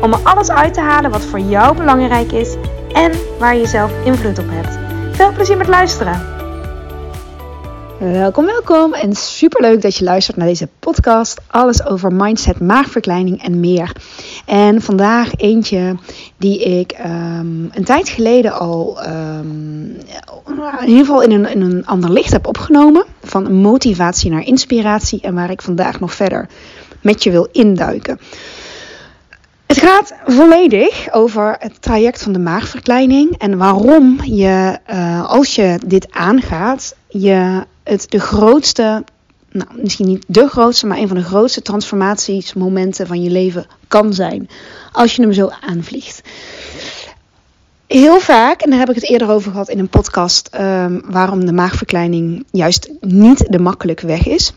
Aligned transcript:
om 0.00 0.12
er 0.12 0.20
alles 0.22 0.50
uit 0.50 0.74
te 0.74 0.80
halen 0.80 1.10
wat 1.10 1.24
voor 1.24 1.40
jou 1.40 1.76
belangrijk 1.76 2.32
is 2.32 2.54
en 2.92 3.12
waar 3.38 3.56
je 3.56 3.66
zelf 3.66 3.92
invloed 4.04 4.38
op 4.38 4.48
hebt. 4.48 4.78
Veel 5.16 5.32
plezier 5.32 5.56
met 5.56 5.68
luisteren! 5.68 6.32
Welkom, 7.98 8.46
welkom 8.46 8.94
en 8.94 9.14
superleuk 9.14 9.82
dat 9.82 9.96
je 9.96 10.04
luistert 10.04 10.36
naar 10.36 10.46
deze 10.46 10.68
podcast. 10.78 11.40
Alles 11.46 11.86
over 11.86 12.12
mindset, 12.12 12.60
maagverkleining 12.60 13.42
en 13.42 13.60
meer. 13.60 13.92
En 14.46 14.82
vandaag 14.82 15.34
eentje 15.36 15.96
die 16.36 16.62
ik 16.78 16.92
ehm, 16.92 17.64
een 17.70 17.84
tijd 17.84 18.08
geleden 18.08 18.52
al 18.52 18.98
um, 19.06 19.96
in 20.80 20.88
ieder 20.88 21.04
geval 21.04 21.22
in 21.22 21.30
een, 21.30 21.50
in 21.50 21.60
een 21.60 21.86
ander 21.86 22.12
licht 22.12 22.32
heb 22.32 22.46
opgenomen. 22.46 23.04
Van 23.22 23.54
motivatie 23.54 24.30
naar 24.30 24.46
inspiratie 24.46 25.20
en 25.20 25.34
waar 25.34 25.50
ik 25.50 25.62
vandaag 25.62 26.00
nog 26.00 26.14
verder 26.14 26.48
met 27.00 27.22
je 27.22 27.30
wil 27.30 27.48
induiken. 27.52 28.18
Het 29.66 29.78
gaat 29.78 30.14
volledig 30.26 31.12
over 31.12 31.56
het 31.58 31.82
traject 31.82 32.22
van 32.22 32.32
de 32.32 32.38
maagverkleining 32.38 33.38
en 33.38 33.56
waarom 33.56 34.22
je, 34.24 34.78
uh, 34.90 35.30
als 35.30 35.54
je 35.54 35.78
dit 35.86 36.12
aangaat, 36.12 36.96
je 37.08 37.64
het 37.82 38.10
de 38.10 38.20
grootste, 38.20 39.04
nou 39.50 39.68
misschien 39.76 40.06
niet 40.06 40.24
de 40.26 40.48
grootste, 40.48 40.86
maar 40.86 40.98
een 40.98 41.08
van 41.08 41.16
de 41.16 41.22
grootste 41.22 41.62
transformatiesmomenten 41.62 43.06
van 43.06 43.22
je 43.22 43.30
leven 43.30 43.66
kan 43.88 44.12
zijn. 44.12 44.48
Als 44.92 45.16
je 45.16 45.22
hem 45.22 45.32
zo 45.32 45.50
aanvliegt. 45.60 46.22
Heel 47.86 48.20
vaak, 48.20 48.60
en 48.60 48.70
daar 48.70 48.78
heb 48.78 48.88
ik 48.88 48.94
het 48.94 49.10
eerder 49.10 49.30
over 49.30 49.50
gehad 49.50 49.68
in 49.68 49.78
een 49.78 49.88
podcast, 49.88 50.50
um, 50.60 51.02
waarom 51.06 51.46
de 51.46 51.52
maagverkleining 51.52 52.44
juist 52.50 52.90
niet 53.00 53.52
de 53.52 53.58
makkelijke 53.58 54.06
weg 54.06 54.26
is, 54.26 54.52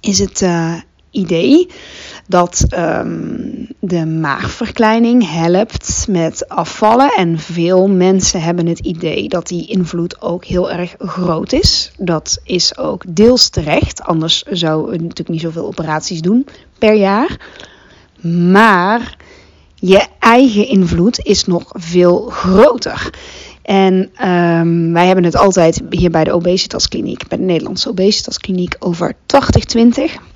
is 0.00 0.18
het 0.18 0.40
uh, 0.40 0.74
idee 1.10 1.68
dat 2.30 2.64
um, 2.74 3.66
de 3.80 4.06
maagverkleining 4.06 5.30
helpt 5.30 6.06
met 6.08 6.48
afvallen. 6.48 7.12
En 7.16 7.38
veel 7.38 7.88
mensen 7.88 8.42
hebben 8.42 8.66
het 8.66 8.78
idee 8.78 9.28
dat 9.28 9.48
die 9.48 9.66
invloed 9.66 10.22
ook 10.22 10.44
heel 10.44 10.70
erg 10.70 10.94
groot 10.98 11.52
is. 11.52 11.92
Dat 11.98 12.40
is 12.44 12.78
ook 12.78 13.02
deels 13.08 13.48
terecht, 13.48 14.02
anders 14.02 14.42
zouden 14.42 14.90
we 14.90 14.96
natuurlijk 14.96 15.28
niet 15.28 15.40
zoveel 15.40 15.66
operaties 15.66 16.20
doen 16.20 16.46
per 16.78 16.94
jaar. 16.94 17.36
Maar 18.50 19.16
je 19.74 20.06
eigen 20.18 20.66
invloed 20.66 21.18
is 21.18 21.44
nog 21.44 21.64
veel 21.72 22.28
groter. 22.28 23.10
En 23.62 23.94
um, 24.28 24.92
wij 24.92 25.06
hebben 25.06 25.24
het 25.24 25.36
altijd 25.36 25.82
hier 25.90 26.10
bij 26.10 26.24
de 26.24 26.32
Obesitaskliniek, 26.32 27.28
bij 27.28 27.38
de 27.38 27.44
Nederlandse 27.44 27.88
Obesitaskliniek, 27.88 28.76
over 28.78 29.14
80-20. 29.14 30.29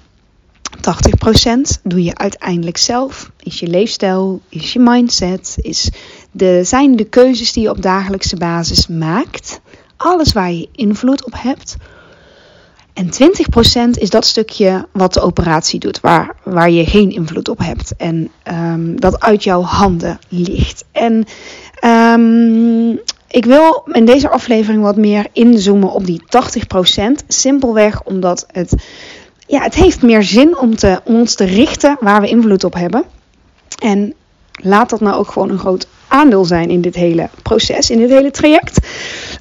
80% 0.77 1.80
doe 1.83 2.03
je 2.03 2.14
uiteindelijk 2.14 2.77
zelf. 2.77 3.30
Is 3.42 3.61
je 3.61 3.67
leefstijl, 3.67 4.41
is 4.48 4.72
je 4.72 4.78
mindset, 4.78 5.56
is 5.61 5.91
de, 6.31 6.61
zijn 6.64 6.97
de 6.97 7.05
keuzes 7.05 7.53
die 7.53 7.62
je 7.62 7.70
op 7.70 7.83
dagelijkse 7.83 8.36
basis 8.36 8.86
maakt. 8.86 9.61
Alles 9.97 10.33
waar 10.33 10.53
je 10.53 10.69
invloed 10.72 11.25
op 11.25 11.33
hebt. 11.36 11.77
En 12.94 13.06
20% 13.06 13.98
is 13.98 14.10
dat 14.10 14.26
stukje 14.26 14.88
wat 14.93 15.15
de 15.15 15.21
operatie 15.21 15.81
doet, 15.81 16.00
waar, 16.00 16.37
waar 16.43 16.71
je 16.71 16.87
geen 16.87 17.10
invloed 17.10 17.48
op 17.48 17.59
hebt. 17.59 17.97
En 17.97 18.31
um, 18.53 19.00
dat 19.00 19.21
uit 19.21 19.44
jouw 19.44 19.62
handen 19.62 20.19
ligt. 20.28 20.84
En 20.93 21.25
um, 21.84 23.00
ik 23.28 23.44
wil 23.44 23.87
in 23.93 24.04
deze 24.04 24.31
aflevering 24.31 24.82
wat 24.82 24.97
meer 24.97 25.27
inzoomen 25.32 25.91
op 25.91 26.06
die 26.06 26.22
80%. 26.22 27.27
Simpelweg 27.28 28.03
omdat 28.03 28.47
het 28.53 28.75
ja, 29.47 29.62
het 29.62 29.75
heeft 29.75 30.03
meer 30.03 30.22
zin 30.22 30.59
om, 30.59 30.77
te, 30.77 31.00
ons 31.05 31.34
te 31.34 31.44
richten 31.44 31.97
waar 32.00 32.21
we 32.21 32.28
invloed 32.28 32.65
op 32.65 32.75
hebben. 32.75 33.05
En 33.82 34.15
laat 34.53 34.91
dat 34.91 35.00
nou 35.00 35.16
ook 35.16 35.31
gewoon 35.31 35.50
een 35.50 35.59
groot 35.59 35.87
aandeel 36.09 36.44
zijn 36.44 36.71
in 36.71 36.81
dit 36.81 36.94
hele 36.94 37.28
proces, 37.43 37.91
in 37.91 37.99
dit 37.99 38.10
hele 38.10 38.31
traject. 38.31 38.87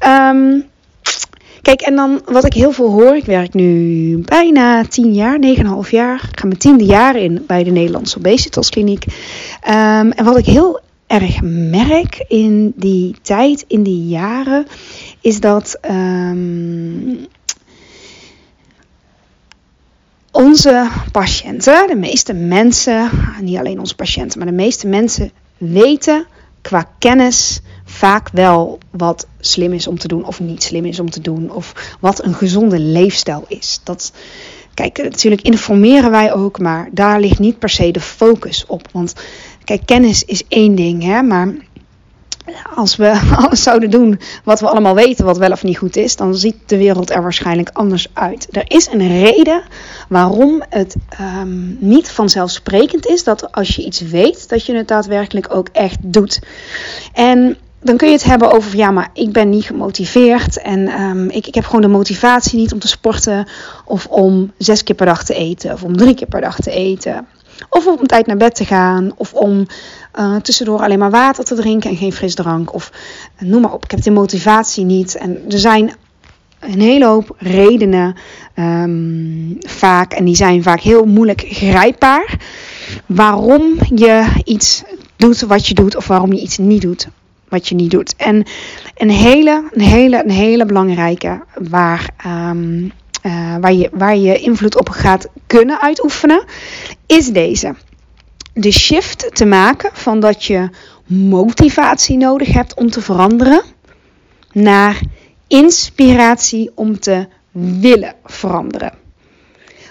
Um, 0.06 0.66
kijk, 1.62 1.82
en 1.82 1.96
dan 1.96 2.22
wat 2.26 2.46
ik 2.46 2.54
heel 2.54 2.72
veel 2.72 2.92
hoor, 2.92 3.16
ik 3.16 3.26
werk 3.26 3.54
nu 3.54 4.18
bijna 4.18 4.84
10 4.86 5.14
jaar, 5.14 5.38
9,5 5.86 5.90
jaar. 5.90 6.30
Ik 6.32 6.40
ga 6.40 6.48
mijn 6.48 6.60
tiende 6.60 6.86
jaar 6.86 7.16
in 7.16 7.44
bij 7.48 7.64
de 7.64 7.72
Nederlandse 7.72 8.18
Obesitaskliniek. 8.18 9.06
Um, 9.68 10.12
en 10.12 10.24
wat 10.24 10.38
ik 10.38 10.46
heel 10.46 10.80
erg 11.08 11.42
merk 11.72 12.26
in 12.28 12.74
die 12.76 13.16
tijd, 13.22 13.66
in 13.68 13.84
die 13.84 14.08
jaren, 14.08 14.66
is 15.22 15.40
dat 15.40 15.78
um, 15.90 17.28
onze 20.34 20.90
patiënten, 21.12 21.88
de 21.88 21.96
meeste 21.96 22.34
mensen, 22.34 23.10
niet 23.42 23.58
alleen 23.58 23.80
onze 23.80 23.96
patiënten, 23.96 24.40
maar 24.40 24.48
de 24.48 24.54
meeste 24.54 24.88
mensen 24.88 25.32
weten 25.58 26.26
qua 26.62 26.90
kennis 27.00 27.62
vaak 27.86 28.30
wel 28.32 28.80
wat 28.92 29.28
slim 29.40 29.74
is 29.74 29.88
om 29.88 29.98
te 29.98 30.08
doen 30.08 30.26
of 30.26 30.40
niet 30.40 30.64
slim 30.64 30.86
is 30.86 31.00
om 31.00 31.10
te 31.10 31.22
doen. 31.22 31.52
Of 31.52 31.96
wat 32.00 32.24
een 32.24 32.34
gezonde 32.34 32.80
leefstijl 32.80 33.46
is. 33.48 33.80
Dat, 33.84 34.14
kijk, 34.74 34.98
natuurlijk 34.98 35.42
informeren 35.42 36.12
wij 36.12 36.34
ook, 36.34 36.60
maar 36.60 36.90
daar 36.92 37.20
ligt 37.20 37.40
niet 37.40 37.60
per 37.60 37.70
se 37.70 37.92
de 37.92 38.02
focus 38.02 38.66
op. 38.66 38.88
Want 38.92 39.14
kijk, 39.64 39.86
kennis 39.86 40.24
is 40.24 40.44
één 40.48 40.76
ding, 40.76 41.04
hè, 41.04 41.22
maar 41.22 41.54
als 42.76 42.96
we 42.96 43.22
alles 43.38 43.64
zouden 43.64 43.90
doen 43.90 44.20
wat 44.44 44.60
we 44.60 44.68
allemaal 44.68 44.96
weten, 44.96 45.26
wat 45.26 45.38
wel 45.38 45.52
of 45.52 45.64
niet 45.64 45.78
goed 45.78 45.96
is, 45.96 46.16
dan 46.16 46.36
ziet 46.36 46.56
de 46.66 46.78
wereld 46.78 47.12
er 47.12 47.22
waarschijnlijk 47.22 47.70
anders 47.74 48.08
uit. 48.14 48.48
Er 48.52 48.64
is 48.68 48.88
een 48.92 49.08
reden 49.08 49.64
waarom 50.10 50.62
het 50.70 50.96
um, 51.42 51.78
niet 51.80 52.10
vanzelfsprekend 52.10 53.08
is 53.08 53.24
dat 53.24 53.52
als 53.52 53.76
je 53.76 53.86
iets 53.86 54.02
weet, 54.02 54.50
dat 54.50 54.66
je 54.66 54.76
het 54.76 54.88
daadwerkelijk 54.88 55.56
ook 55.56 55.68
echt 55.72 55.98
doet. 56.02 56.42
En 57.14 57.58
dan 57.82 57.98
kun 57.98 58.08
je 58.08 58.14
het 58.14 58.24
hebben 58.24 58.52
over, 58.52 58.78
ja, 58.78 58.92
maar 58.92 59.10
ik 59.14 59.32
ben 59.32 59.50
niet 59.50 59.66
gemotiveerd 59.66 60.62
en 60.62 61.02
um, 61.02 61.30
ik, 61.30 61.48
ik 61.48 61.56
heb 61.56 61.66
gewoon 61.66 61.82
de 61.82 61.88
motivatie 61.88 62.60
niet 62.60 62.74
om 62.74 62.80
te 62.80 62.88
sporten 62.88 63.48
of 63.86 64.06
om 64.06 64.52
zes 64.58 64.84
keer 64.84 64.96
per 64.96 65.06
dag 65.06 65.24
te 65.24 65.34
eten 65.34 65.74
of 65.74 65.84
om 65.84 65.98
drie 65.98 66.16
keer 66.16 66.28
per 66.28 66.42
dag 66.42 66.60
te 66.60 66.72
eten. 66.72 67.28
Of 67.70 67.88
om 67.88 68.08
tijd 68.08 68.26
naar 68.26 68.38
bed 68.38 68.56
te 68.56 68.66
gaan. 68.66 69.12
Of 69.16 69.34
om 69.34 69.66
uh, 70.20 70.36
tussendoor 70.36 70.80
alleen 70.80 71.00
maar 71.00 71.12
water 71.12 71.44
te 71.44 71.56
drinken 71.56 71.90
en 71.90 71.96
geen 71.96 72.14
frisdrank. 72.14 72.74
Of 72.74 72.92
uh, 73.40 73.50
noem 73.50 73.62
maar 73.62 73.74
op. 73.74 73.84
Ik 73.84 73.92
heb 73.92 74.02
de 74.02 74.12
motivatie 74.12 74.86
niet. 74.86 75.16
En 75.16 75.44
er 75.50 75.60
zijn 75.60 75.94
een 76.60 76.82
hele 76.82 77.06
hoop 77.06 77.36
redenen 77.38 78.16
um, 78.56 79.58
vaak. 79.60 80.14
En 80.14 80.26
die 80.26 80.36
zijn 80.36 80.64
vaak 80.64 80.80
heel 80.80 81.06
moeilijk 81.06 81.46
grijpbaar. 81.48 82.38
Waarom 83.06 83.78
je 83.96 84.26
iets 84.44 84.84
doet 85.16 85.42
wat 85.42 85.68
je 85.68 85.74
doet. 85.74 85.96
Of 85.96 86.08
waarom 86.08 86.34
je 86.34 86.42
iets 86.42 86.58
niet 86.58 86.82
doet 86.82 87.08
wat 87.50 87.68
je 87.68 87.76
niet 87.76 87.92
doet. 87.92 88.16
En 88.16 88.46
een 88.98 89.10
hele, 89.10 89.70
een 89.72 89.82
hele, 89.82 90.24
een 90.24 90.32
hele 90.32 90.66
belangrijke 90.66 91.44
waar... 91.54 92.10
Um, 92.28 92.92
uh, 93.26 93.56
waar, 93.62 93.74
je, 93.74 93.90
waar 93.94 94.18
je 94.18 94.40
invloed 94.40 94.78
op 94.80 94.90
gaat 94.90 95.28
kunnen 95.48 95.82
uitoefenen, 95.82 96.44
is 97.06 97.28
deze. 97.28 97.76
De 98.54 98.72
shift 98.72 99.36
te 99.36 99.46
maken 99.46 99.90
van 99.94 100.20
dat 100.20 100.44
je 100.44 100.70
motivatie 101.06 102.18
nodig 102.18 102.54
hebt 102.54 102.74
om 102.74 102.90
te 102.90 103.02
veranderen, 103.02 103.62
naar 104.52 105.02
inspiratie 105.48 106.72
om 106.76 107.00
te 107.00 107.28
willen 107.52 108.14
veranderen. 108.26 108.94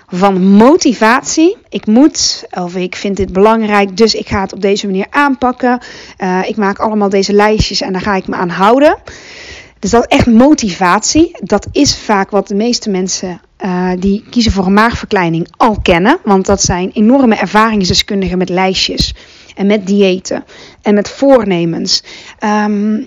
Van 0.06 0.46
motivatie, 0.46 1.56
ik 1.68 1.86
moet, 1.86 2.44
of 2.50 2.76
ik 2.76 2.96
vind 2.96 3.16
dit 3.16 3.32
belangrijk, 3.32 3.96
dus 3.96 4.14
ik 4.14 4.28
ga 4.28 4.40
het 4.40 4.52
op 4.52 4.60
deze 4.60 4.86
manier 4.86 5.06
aanpakken. 5.10 5.80
Uh, 6.18 6.48
ik 6.48 6.56
maak 6.56 6.78
allemaal 6.78 7.08
deze 7.08 7.32
lijstjes 7.32 7.80
en 7.80 7.92
daar 7.92 8.02
ga 8.02 8.14
ik 8.14 8.26
me 8.26 8.36
aan 8.36 8.48
houden. 8.48 8.98
Dus 9.82 9.90
dat 9.90 10.06
echt 10.06 10.26
motivatie, 10.26 11.36
dat 11.40 11.66
is 11.72 11.96
vaak 11.96 12.30
wat 12.30 12.48
de 12.48 12.54
meeste 12.54 12.90
mensen 12.90 13.40
uh, 13.64 13.90
die 13.98 14.24
kiezen 14.30 14.52
voor 14.52 14.66
een 14.66 14.72
maagverkleining 14.72 15.48
al 15.56 15.78
kennen. 15.82 16.18
Want 16.24 16.46
dat 16.46 16.62
zijn 16.62 16.90
enorme 16.92 17.34
ervaringsdeskundigen 17.34 18.38
met 18.38 18.48
lijstjes 18.48 19.14
en 19.54 19.66
met 19.66 19.86
diëten 19.86 20.44
en 20.82 20.94
met 20.94 21.08
voornemens. 21.08 22.02
Um, 22.44 23.06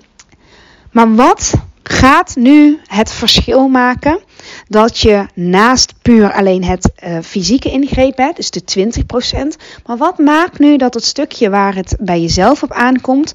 maar 0.92 1.14
wat 1.14 1.52
gaat 1.82 2.36
nu 2.36 2.80
het 2.86 3.12
verschil 3.12 3.68
maken 3.68 4.20
dat 4.68 4.98
je 4.98 5.26
naast 5.34 5.94
puur 6.02 6.32
alleen 6.32 6.64
het 6.64 6.92
uh, 7.04 7.18
fysieke 7.22 7.70
ingreep 7.70 8.16
hebt, 8.16 8.36
dus 8.36 8.50
de 8.50 9.02
20%, 9.54 9.62
maar 9.86 9.96
wat 9.96 10.18
maakt 10.18 10.58
nu 10.58 10.76
dat 10.76 10.94
het 10.94 11.04
stukje 11.04 11.50
waar 11.50 11.74
het 11.74 11.96
bij 12.00 12.20
jezelf 12.20 12.62
op 12.62 12.72
aankomt, 12.72 13.32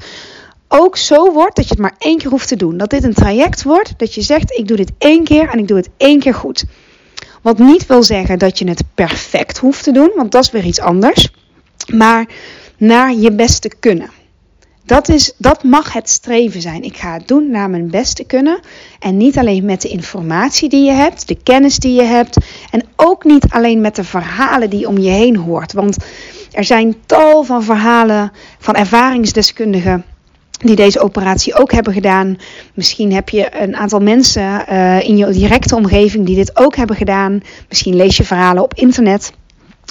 ook 0.74 0.98
zo 0.98 1.32
wordt 1.32 1.56
dat 1.56 1.66
je 1.66 1.72
het 1.72 1.82
maar 1.82 1.96
één 1.98 2.18
keer 2.18 2.30
hoeft 2.30 2.48
te 2.48 2.56
doen. 2.56 2.78
Dat 2.78 2.90
dit 2.90 3.04
een 3.04 3.14
traject 3.14 3.64
wordt 3.64 3.94
dat 3.98 4.14
je 4.14 4.22
zegt: 4.22 4.58
ik 4.58 4.68
doe 4.68 4.78
dit 4.78 4.92
één 4.98 5.24
keer 5.24 5.50
en 5.50 5.60
ik 5.60 5.68
doe 5.68 5.78
het 5.78 5.90
één 5.98 6.20
keer 6.20 6.34
goed. 6.34 6.64
Wat 7.42 7.58
niet 7.58 7.86
wil 7.86 8.04
zeggen 8.04 8.40
dat 8.40 8.60
je 8.60 8.68
het 8.68 8.84
perfect 8.96 9.58
hoeft 9.58 9.84
te 9.84 9.92
doen, 9.92 10.12
want 10.16 10.32
dat 10.32 10.44
is 10.44 10.52
weer 10.52 10.66
iets 10.66 10.80
anders. 10.80 11.30
Maar 11.94 12.26
naar 12.78 13.14
je 13.14 13.32
beste 13.32 13.72
kunnen. 13.80 14.10
Dat, 14.86 15.10
is, 15.10 15.34
dat 15.38 15.64
mag 15.64 15.94
het 15.94 16.10
streven 16.10 16.62
zijn. 16.62 16.84
Ik 16.84 16.98
ga 16.98 17.14
het 17.14 17.28
doen 17.28 17.52
naar 17.52 17.70
mijn 17.70 17.90
beste 17.90 18.24
kunnen. 18.24 18.60
En 19.00 19.18
niet 19.18 19.38
alleen 19.38 19.66
met 19.66 19.82
de 19.82 19.88
informatie 19.88 20.70
die 20.70 20.86
je 20.86 20.92
hebt, 20.92 21.28
de 21.28 21.38
kennis 21.44 21.78
die 21.78 21.94
je 21.94 22.04
hebt. 22.04 22.38
En 22.72 22.84
ook 22.96 23.24
niet 23.24 23.46
alleen 23.50 23.82
met 23.82 23.96
de 23.96 24.04
verhalen 24.04 24.70
die 24.70 24.88
om 24.88 24.98
je 24.98 25.10
heen 25.10 25.36
hoort. 25.36 25.74
Want 25.74 25.98
er 26.52 26.64
zijn 26.64 26.96
tal 27.06 27.44
van 27.44 27.64
verhalen 27.64 28.32
van 28.60 28.76
ervaringsdeskundigen 28.76 30.06
die 30.62 30.76
deze 30.76 31.00
operatie 31.00 31.56
ook 31.56 31.72
hebben 31.72 31.94
gedaan. 31.94 32.38
Misschien 32.74 33.14
heb 33.14 33.30
je 33.30 33.62
een 33.62 33.76
aantal 33.76 34.00
mensen 34.00 34.66
uh, 34.70 35.08
in 35.08 35.18
je 35.18 35.30
directe 35.30 35.76
omgeving 35.76 36.26
die 36.26 36.36
dit 36.36 36.58
ook 36.58 36.76
hebben 36.76 36.96
gedaan. 36.96 37.42
Misschien 37.68 37.96
lees 37.96 38.18
je 38.18 38.24
verhalen 38.24 38.64
op 38.64 38.74
internet. 38.74 39.32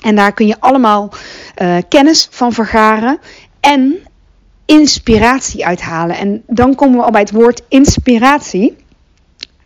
En 0.03 0.17
daar 0.17 0.33
kun 0.33 0.47
je 0.47 0.61
allemaal 0.61 1.13
uh, 1.63 1.77
kennis 1.89 2.29
van 2.31 2.53
vergaren. 2.53 3.19
En 3.61 3.99
inspiratie 4.65 5.67
uithalen. 5.67 6.17
En 6.17 6.43
dan 6.47 6.75
komen 6.75 6.99
we 6.99 7.05
al 7.05 7.11
bij 7.11 7.21
het 7.21 7.31
woord 7.31 7.63
inspiratie. 7.69 8.77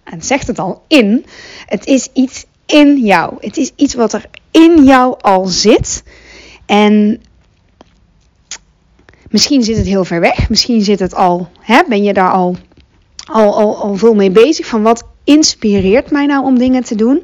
En 0.04 0.22
zegt 0.22 0.46
het 0.46 0.58
al, 0.58 0.82
in. 0.88 1.26
Het 1.66 1.86
is 1.86 2.08
iets 2.12 2.44
in 2.66 2.96
jou. 2.96 3.34
Het 3.40 3.56
is 3.56 3.72
iets 3.76 3.94
wat 3.94 4.12
er 4.12 4.24
in 4.50 4.84
jou 4.84 5.14
al 5.20 5.44
zit. 5.46 6.02
En 6.66 7.22
misschien 9.34 9.62
zit 9.62 9.76
het 9.76 9.86
heel 9.86 10.04
ver 10.04 10.20
weg. 10.20 10.48
Misschien 10.48 10.82
zit 10.82 10.98
het 10.98 11.14
al, 11.14 11.48
hè, 11.60 11.82
ben 11.88 12.02
je 12.02 12.12
daar 12.12 12.30
al, 12.30 12.56
al, 13.24 13.56
al, 13.56 13.76
al 13.76 13.94
veel 13.96 14.14
mee 14.14 14.30
bezig. 14.30 14.66
Van 14.66 14.82
wat 14.82 15.04
inspireert 15.24 16.10
mij 16.10 16.26
nou 16.26 16.44
om 16.44 16.58
dingen 16.58 16.84
te 16.84 16.94
doen? 16.94 17.22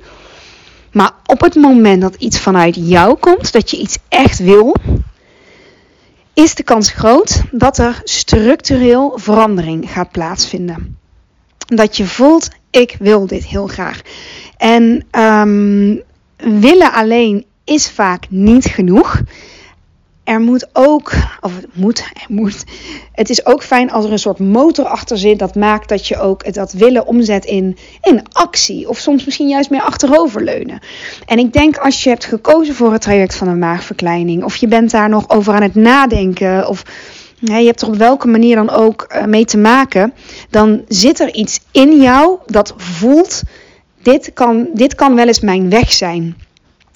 Maar 0.92 1.12
op 1.26 1.40
het 1.40 1.54
moment 1.54 2.00
dat 2.02 2.14
iets 2.14 2.40
vanuit 2.40 2.76
jou 2.78 3.16
komt, 3.18 3.52
dat 3.52 3.70
je 3.70 3.76
iets 3.76 3.98
echt 4.08 4.38
wil, 4.38 4.76
is 6.34 6.54
de 6.54 6.62
kans 6.62 6.90
groot 6.90 7.42
dat 7.50 7.78
er 7.78 8.00
structureel 8.04 9.12
verandering 9.16 9.90
gaat 9.90 10.10
plaatsvinden. 10.10 10.98
Dat 11.66 11.96
je 11.96 12.06
voelt, 12.06 12.48
ik 12.70 12.96
wil 12.98 13.26
dit 13.26 13.44
heel 13.44 13.66
graag. 13.66 14.00
En 14.56 15.04
um, 15.18 16.02
willen 16.60 16.92
alleen 16.92 17.44
is 17.64 17.90
vaak 17.90 18.26
niet 18.30 18.64
genoeg 18.64 19.22
er 20.24 20.40
moet 20.40 20.68
ook, 20.72 21.12
of 21.40 21.56
het 21.56 21.66
moet, 21.72 21.98
er 21.98 22.26
moet, 22.28 22.64
het 23.12 23.30
is 23.30 23.46
ook 23.46 23.62
fijn 23.62 23.90
als 23.90 24.04
er 24.04 24.12
een 24.12 24.18
soort 24.18 24.38
motor 24.38 24.84
achter 24.84 25.18
zit. 25.18 25.38
Dat 25.38 25.54
maakt 25.54 25.88
dat 25.88 26.06
je 26.06 26.18
ook 26.18 26.54
dat 26.54 26.72
willen 26.72 27.06
omzet 27.06 27.44
in, 27.44 27.76
in 28.02 28.22
actie. 28.32 28.88
Of 28.88 28.98
soms 28.98 29.24
misschien 29.24 29.48
juist 29.48 29.70
meer 29.70 29.82
achteroverleunen. 29.82 30.80
En 31.26 31.38
ik 31.38 31.52
denk 31.52 31.76
als 31.76 32.02
je 32.04 32.08
hebt 32.08 32.24
gekozen 32.24 32.74
voor 32.74 32.92
het 32.92 33.02
traject 33.02 33.34
van 33.34 33.48
een 33.48 33.58
maagverkleining. 33.58 34.44
Of 34.44 34.56
je 34.56 34.68
bent 34.68 34.90
daar 34.90 35.08
nog 35.08 35.28
over 35.28 35.54
aan 35.54 35.62
het 35.62 35.74
nadenken. 35.74 36.68
Of 36.68 36.82
je 37.38 37.52
hebt 37.52 37.82
er 37.82 37.88
op 37.88 37.96
welke 37.96 38.28
manier 38.28 38.56
dan 38.56 38.70
ook 38.70 39.02
eh, 39.02 39.24
mee 39.24 39.44
te 39.44 39.58
maken. 39.58 40.12
Dan 40.50 40.84
zit 40.88 41.20
er 41.20 41.34
iets 41.34 41.60
in 41.72 42.00
jou 42.00 42.38
dat 42.46 42.74
voelt, 42.76 43.42
dit 44.02 44.30
kan, 44.34 44.68
dit 44.74 44.94
kan 44.94 45.14
wel 45.14 45.26
eens 45.26 45.40
mijn 45.40 45.70
weg 45.70 45.92
zijn. 45.92 46.36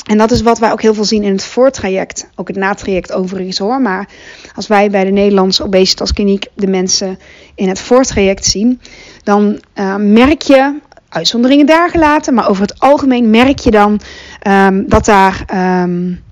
En 0.05 0.19
dat 0.19 0.31
is 0.31 0.43
wat 0.43 0.59
wij 0.59 0.73
ook 0.73 0.83
heel 0.83 0.95
veel 0.95 1.05
zien 1.05 1.23
in 1.23 1.33
het 1.33 1.45
voortraject. 1.45 2.29
Ook 2.35 2.49
het 2.49 2.57
natraject 2.57 3.13
overigens 3.13 3.59
hoor. 3.59 3.81
Maar 3.81 4.09
als 4.55 4.67
wij 4.67 4.91
bij 4.91 5.05
de 5.05 5.11
Nederlandse 5.11 5.65
obesitaskliniek 5.65 6.47
de 6.55 6.67
mensen 6.67 7.19
in 7.55 7.69
het 7.69 7.81
voortraject 7.81 8.45
zien, 8.45 8.81
dan 9.23 9.61
uh, 9.75 9.97
merk 9.97 10.43
je, 10.43 10.81
uitzonderingen 11.09 11.67
daar 11.67 11.91
gelaten, 11.91 12.35
maar 12.35 12.49
over 12.49 12.63
het 12.63 12.81
algemeen 12.81 13.31
merk 13.31 13.59
je 13.59 13.71
dan 13.71 14.01
um, 14.49 14.89
dat 14.89 15.05
daar. 15.05 15.45
Um, 15.83 16.23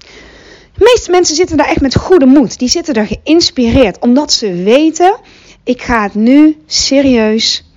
de 0.74 0.84
meeste 0.84 1.10
mensen 1.10 1.36
zitten 1.36 1.56
daar 1.56 1.68
echt 1.68 1.80
met 1.80 1.96
goede 1.96 2.26
moed. 2.26 2.58
Die 2.58 2.68
zitten 2.68 2.94
daar 2.94 3.06
geïnspireerd, 3.06 3.98
omdat 3.98 4.32
ze 4.32 4.54
weten: 4.54 5.16
ik 5.64 5.82
ga 5.82 6.02
het 6.02 6.14
nu 6.14 6.56
serieus 6.66 7.71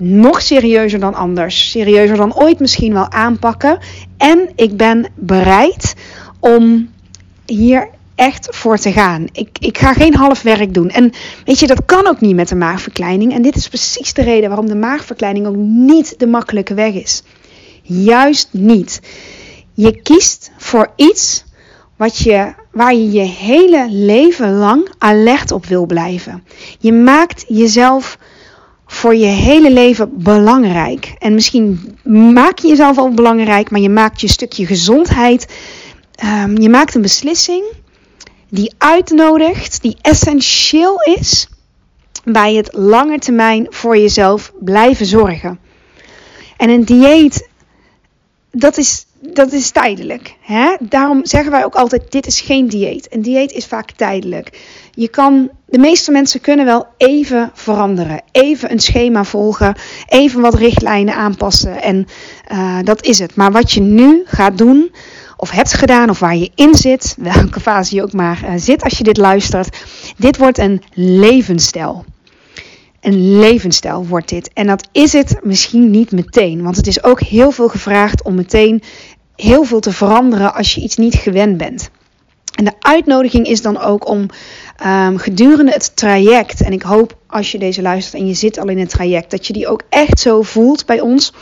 nog 0.00 0.42
serieuzer 0.42 1.00
dan 1.00 1.14
anders, 1.14 1.70
serieuzer 1.70 2.16
dan 2.16 2.36
ooit 2.36 2.58
misschien 2.58 2.92
wel 2.92 3.10
aanpakken. 3.10 3.78
En 4.16 4.50
ik 4.54 4.76
ben 4.76 5.06
bereid 5.14 5.94
om 6.40 6.88
hier 7.46 7.88
echt 8.14 8.48
voor 8.50 8.76
te 8.76 8.92
gaan. 8.92 9.26
Ik, 9.32 9.48
ik 9.60 9.78
ga 9.78 9.92
geen 9.92 10.14
half 10.14 10.42
werk 10.42 10.74
doen. 10.74 10.90
En 10.90 11.12
weet 11.44 11.58
je, 11.58 11.66
dat 11.66 11.84
kan 11.84 12.06
ook 12.06 12.20
niet 12.20 12.34
met 12.34 12.48
de 12.48 12.54
maagverkleining. 12.54 13.32
En 13.32 13.42
dit 13.42 13.56
is 13.56 13.68
precies 13.68 14.12
de 14.12 14.22
reden 14.22 14.48
waarom 14.48 14.66
de 14.66 14.74
maagverkleining 14.74 15.46
ook 15.46 15.56
niet 15.56 16.14
de 16.18 16.26
makkelijke 16.26 16.74
weg 16.74 16.94
is. 16.94 17.22
Juist 17.82 18.48
niet. 18.50 19.00
Je 19.74 20.02
kiest 20.02 20.50
voor 20.56 20.92
iets 20.96 21.44
wat 21.96 22.18
je, 22.18 22.54
waar 22.72 22.94
je 22.94 23.10
je 23.10 23.20
hele 23.20 23.86
leven 23.90 24.52
lang 24.52 24.88
alert 24.98 25.50
op 25.50 25.66
wil 25.66 25.86
blijven. 25.86 26.44
Je 26.78 26.92
maakt 26.92 27.44
jezelf 27.48 28.18
voor 29.02 29.14
je 29.14 29.26
hele 29.26 29.72
leven 29.72 30.22
belangrijk. 30.22 31.14
En 31.18 31.34
misschien 31.34 31.96
maak 32.32 32.58
je 32.58 32.68
jezelf 32.68 32.98
al 32.98 33.10
belangrijk, 33.10 33.70
maar 33.70 33.80
je 33.80 33.88
maakt 33.88 34.20
je 34.20 34.28
stukje 34.28 34.66
gezondheid. 34.66 35.46
Um, 36.24 36.60
je 36.60 36.68
maakt 36.68 36.94
een 36.94 37.02
beslissing 37.02 37.64
die 38.48 38.74
uitnodigt, 38.78 39.82
die 39.82 39.96
essentieel 40.00 41.00
is 41.00 41.48
bij 42.24 42.54
het 42.54 42.68
lange 42.72 43.18
termijn 43.18 43.66
voor 43.70 43.96
jezelf 43.96 44.52
blijven 44.60 45.06
zorgen. 45.06 45.58
En 46.56 46.70
een 46.70 46.84
dieet, 46.84 47.48
dat 48.50 48.76
is, 48.76 49.06
dat 49.20 49.52
is 49.52 49.70
tijdelijk. 49.70 50.36
Hè? 50.40 50.76
Daarom 50.80 51.26
zeggen 51.26 51.50
wij 51.50 51.64
ook 51.64 51.74
altijd: 51.74 52.12
dit 52.12 52.26
is 52.26 52.40
geen 52.40 52.68
dieet. 52.68 53.14
Een 53.14 53.22
dieet 53.22 53.52
is 53.52 53.66
vaak 53.66 53.90
tijdelijk. 53.90 54.58
Je 54.94 55.08
kan, 55.08 55.50
de 55.66 55.78
meeste 55.78 56.10
mensen 56.10 56.40
kunnen 56.40 56.64
wel 56.64 56.86
even 56.96 57.50
veranderen, 57.54 58.22
even 58.32 58.70
een 58.72 58.80
schema 58.80 59.24
volgen, 59.24 59.74
even 60.06 60.40
wat 60.40 60.54
richtlijnen 60.54 61.14
aanpassen 61.14 61.82
en 61.82 62.06
uh, 62.52 62.78
dat 62.82 63.04
is 63.04 63.18
het. 63.18 63.34
Maar 63.34 63.52
wat 63.52 63.72
je 63.72 63.80
nu 63.80 64.22
gaat 64.24 64.58
doen, 64.58 64.90
of 65.42 65.50
hebt 65.50 65.72
gedaan, 65.72 66.10
of 66.10 66.18
waar 66.18 66.36
je 66.36 66.50
in 66.54 66.74
zit, 66.74 67.14
welke 67.34 67.60
fase 67.60 67.94
je 67.94 68.02
ook 68.02 68.12
maar 68.12 68.40
uh, 68.44 68.52
zit 68.56 68.82
als 68.82 68.98
je 68.98 69.04
dit 69.04 69.16
luistert, 69.16 69.78
dit 70.16 70.36
wordt 70.36 70.58
een 70.58 70.82
levensstijl. 70.94 72.04
Een 73.00 73.38
levensstijl 73.38 74.06
wordt 74.06 74.28
dit. 74.28 74.52
En 74.52 74.66
dat 74.66 74.88
is 74.92 75.12
het 75.12 75.38
misschien 75.42 75.90
niet 75.90 76.12
meteen, 76.12 76.62
want 76.62 76.76
het 76.76 76.86
is 76.86 77.04
ook 77.04 77.20
heel 77.20 77.50
veel 77.50 77.68
gevraagd 77.68 78.22
om 78.22 78.34
meteen 78.34 78.82
heel 79.36 79.64
veel 79.64 79.80
te 79.80 79.92
veranderen 79.92 80.54
als 80.54 80.74
je 80.74 80.80
iets 80.80 80.96
niet 80.96 81.14
gewend 81.14 81.56
bent. 81.56 81.90
En 82.52 82.64
de 82.64 82.72
uitnodiging 82.80 83.46
is 83.46 83.62
dan 83.62 83.80
ook 83.80 84.08
om 84.08 84.26
um, 84.86 85.18
gedurende 85.18 85.72
het 85.72 85.96
traject, 85.96 86.62
en 86.62 86.72
ik 86.72 86.82
hoop 86.82 87.16
als 87.26 87.52
je 87.52 87.58
deze 87.58 87.82
luistert 87.82 88.20
en 88.22 88.28
je 88.28 88.34
zit 88.34 88.58
al 88.58 88.68
in 88.68 88.78
het 88.78 88.88
traject, 88.88 89.30
dat 89.30 89.46
je 89.46 89.52
die 89.52 89.68
ook 89.68 89.82
echt 89.88 90.20
zo 90.20 90.42
voelt 90.42 90.86
bij 90.86 91.00
ons. 91.00 91.32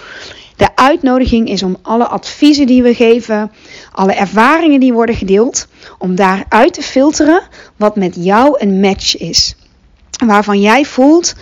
De 0.56 0.68
uitnodiging 0.74 1.48
is 1.48 1.62
om 1.62 1.76
alle 1.82 2.06
adviezen 2.06 2.66
die 2.66 2.82
we 2.82 2.94
geven, 2.94 3.50
alle 3.92 4.12
ervaringen 4.12 4.80
die 4.80 4.92
worden 4.92 5.14
gedeeld, 5.14 5.66
om 5.98 6.14
daaruit 6.14 6.72
te 6.72 6.82
filteren 6.82 7.42
wat 7.76 7.96
met 7.96 8.16
jou 8.18 8.54
een 8.58 8.80
match 8.80 9.16
is. 9.16 9.54
Waarvan 10.26 10.60
jij 10.60 10.84
voelt, 10.84 11.34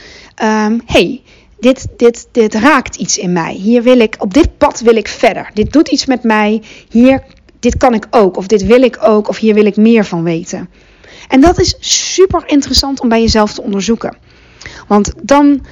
um, 0.42 0.82
hey, 0.86 1.22
dit, 1.60 1.86
dit, 1.96 2.28
dit 2.32 2.54
raakt 2.54 2.96
iets 2.96 3.18
in 3.18 3.32
mij. 3.32 3.52
Hier 3.52 3.82
wil 3.82 3.98
ik, 3.98 4.16
op 4.18 4.34
dit 4.34 4.58
pad 4.58 4.80
wil 4.80 4.96
ik 4.96 5.08
verder. 5.08 5.50
Dit 5.54 5.72
doet 5.72 5.88
iets 5.88 6.06
met 6.06 6.22
mij. 6.22 6.62
Hier 6.90 7.22
dit 7.60 7.76
kan 7.76 7.94
ik 7.94 8.06
ook, 8.10 8.36
of 8.36 8.46
dit 8.46 8.66
wil 8.66 8.82
ik 8.82 8.98
ook, 9.00 9.28
of 9.28 9.38
hier 9.38 9.54
wil 9.54 9.66
ik 9.66 9.76
meer 9.76 10.04
van 10.04 10.22
weten. 10.22 10.68
En 11.28 11.40
dat 11.40 11.60
is 11.60 11.76
super 11.80 12.42
interessant 12.46 13.00
om 13.00 13.08
bij 13.08 13.20
jezelf 13.20 13.52
te 13.52 13.62
onderzoeken. 13.62 14.16
Want 14.86 15.12
dan 15.22 15.64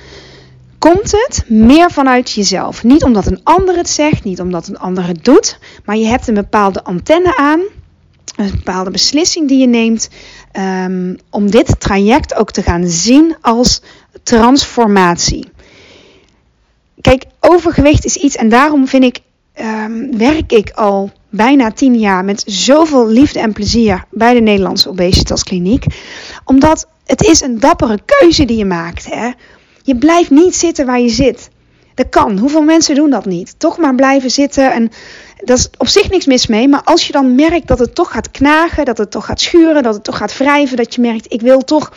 komt 0.78 1.12
het 1.12 1.44
meer 1.48 1.90
vanuit 1.90 2.30
jezelf. 2.30 2.84
Niet 2.84 3.02
omdat 3.02 3.26
een 3.26 3.40
ander 3.42 3.76
het 3.76 3.88
zegt, 3.88 4.24
niet 4.24 4.40
omdat 4.40 4.68
een 4.68 4.78
ander 4.78 5.06
het 5.06 5.24
doet, 5.24 5.58
maar 5.84 5.96
je 5.96 6.06
hebt 6.06 6.28
een 6.28 6.34
bepaalde 6.34 6.84
antenne 6.84 7.36
aan, 7.36 7.60
een 8.36 8.50
bepaalde 8.50 8.90
beslissing 8.90 9.48
die 9.48 9.58
je 9.58 9.66
neemt, 9.66 10.08
um, 10.52 11.16
om 11.30 11.50
dit 11.50 11.80
traject 11.80 12.34
ook 12.34 12.50
te 12.50 12.62
gaan 12.62 12.86
zien 12.86 13.36
als 13.40 13.82
transformatie. 14.22 15.48
Kijk, 17.00 17.24
overgewicht 17.40 18.04
is 18.04 18.16
iets 18.16 18.36
en 18.36 18.48
daarom 18.48 18.88
vind 18.88 19.04
ik, 19.04 19.20
um, 19.60 20.18
werk 20.18 20.52
ik 20.52 20.70
al 20.70 21.10
bijna 21.36 21.70
tien 21.70 21.98
jaar 21.98 22.24
met 22.24 22.42
zoveel 22.46 23.08
liefde 23.08 23.40
en 23.40 23.52
plezier 23.52 24.04
bij 24.10 24.34
de 24.34 24.40
Nederlandse 24.40 24.88
Obesitaskliniek. 24.88 25.84
Omdat 26.44 26.88
het 27.04 27.22
is 27.22 27.40
een 27.40 27.58
dappere 27.58 27.98
keuze 28.04 28.44
die 28.44 28.56
je 28.56 28.64
maakt. 28.64 29.06
Hè? 29.10 29.30
Je 29.82 29.96
blijft 29.96 30.30
niet 30.30 30.56
zitten 30.56 30.86
waar 30.86 31.00
je 31.00 31.08
zit. 31.08 31.48
Dat 31.94 32.08
kan. 32.08 32.38
Hoeveel 32.38 32.62
mensen 32.62 32.94
doen 32.94 33.10
dat 33.10 33.24
niet? 33.24 33.54
Toch 33.58 33.78
maar 33.78 33.94
blijven 33.94 34.30
zitten. 34.30 34.72
En 34.72 34.90
dat 35.44 35.58
is 35.58 35.70
op 35.78 35.88
zich 35.88 36.10
niks 36.10 36.26
mis 36.26 36.46
mee. 36.46 36.68
Maar 36.68 36.82
als 36.84 37.06
je 37.06 37.12
dan 37.12 37.34
merkt 37.34 37.68
dat 37.68 37.78
het 37.78 37.94
toch 37.94 38.12
gaat 38.12 38.30
knagen, 38.30 38.84
dat 38.84 38.98
het 38.98 39.10
toch 39.10 39.26
gaat 39.26 39.40
schuren, 39.40 39.82
dat 39.82 39.94
het 39.94 40.04
toch 40.04 40.16
gaat 40.16 40.38
wrijven, 40.38 40.76
dat 40.76 40.94
je 40.94 41.00
merkt, 41.00 41.32
ik 41.32 41.40
wil 41.40 41.64
toch 41.64 41.92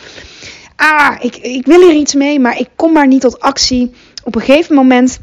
ah, 0.80 1.16
ik, 1.20 1.36
ik 1.36 1.66
wil 1.66 1.80
hier 1.80 1.94
iets 1.94 2.14
mee, 2.14 2.40
maar 2.40 2.58
ik 2.58 2.68
kom 2.76 2.92
maar 2.92 3.06
niet 3.06 3.20
tot 3.20 3.40
actie. 3.40 3.94
Op 4.24 4.34
een 4.34 4.40
gegeven 4.40 4.74
moment 4.74 5.20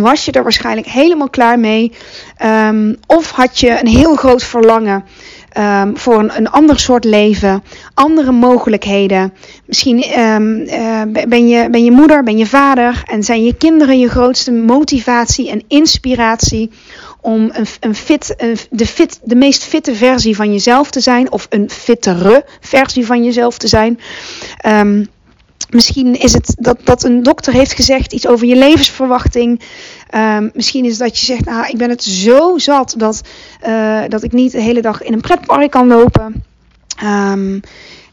was 0.00 0.24
je 0.24 0.32
er 0.32 0.42
waarschijnlijk 0.42 0.86
helemaal 0.86 1.30
klaar 1.30 1.58
mee. 1.58 1.92
Ehm, 2.36 2.94
of 3.06 3.30
had 3.30 3.58
je 3.58 3.80
een 3.80 3.86
heel 3.86 4.16
groot 4.16 4.44
verlangen 4.44 5.04
Ehm, 5.56 5.94
voor 5.94 6.18
een, 6.18 6.36
een 6.36 6.50
ander 6.50 6.78
soort 6.78 7.04
leven, 7.04 7.62
andere 7.94 8.32
mogelijkheden. 8.32 9.32
Misschien 9.66 10.02
ehm, 10.02 10.60
eh, 10.60 11.02
ben, 11.28 11.48
je, 11.48 11.70
ben 11.70 11.84
je 11.84 11.90
moeder, 11.90 12.22
ben 12.22 12.36
je 12.36 12.46
vader 12.46 13.02
en 13.06 13.22
zijn 13.22 13.44
je 13.44 13.56
kinderen 13.56 13.98
je 13.98 14.08
grootste 14.08 14.52
motivatie 14.52 15.50
en 15.50 15.62
inspiratie 15.68 16.70
om 17.20 17.50
een, 17.52 17.66
een 17.80 17.94
fit, 17.94 18.34
de, 18.70 18.86
fit, 18.86 19.20
de 19.22 19.34
meest 19.34 19.64
fitte 19.64 19.94
versie 19.94 20.36
van 20.36 20.52
jezelf 20.52 20.90
te 20.90 21.00
zijn 21.00 21.32
of 21.32 21.46
een 21.50 21.70
fittere 21.70 22.44
versie 22.60 23.06
van 23.06 23.24
jezelf 23.24 23.58
te 23.58 23.68
zijn. 23.68 24.00
Misschien 25.70 26.20
is 26.20 26.32
het 26.32 26.54
dat, 26.58 26.78
dat 26.84 27.04
een 27.04 27.22
dokter 27.22 27.52
heeft 27.52 27.72
gezegd 27.72 28.12
iets 28.12 28.26
over 28.26 28.46
je 28.46 28.56
levensverwachting. 28.56 29.60
Um, 30.14 30.50
misschien 30.54 30.84
is 30.84 30.90
het 30.90 31.00
dat 31.00 31.18
je 31.18 31.26
zegt, 31.26 31.44
nou, 31.44 31.66
ik 31.66 31.76
ben 31.76 31.90
het 31.90 32.02
zo 32.02 32.58
zat 32.58 32.94
dat, 32.96 33.20
uh, 33.66 34.02
dat 34.08 34.22
ik 34.22 34.32
niet 34.32 34.52
de 34.52 34.60
hele 34.60 34.82
dag 34.82 35.02
in 35.02 35.12
een 35.12 35.20
pretpark 35.20 35.70
kan 35.70 35.86
lopen. 35.86 36.44
Um, 37.04 37.60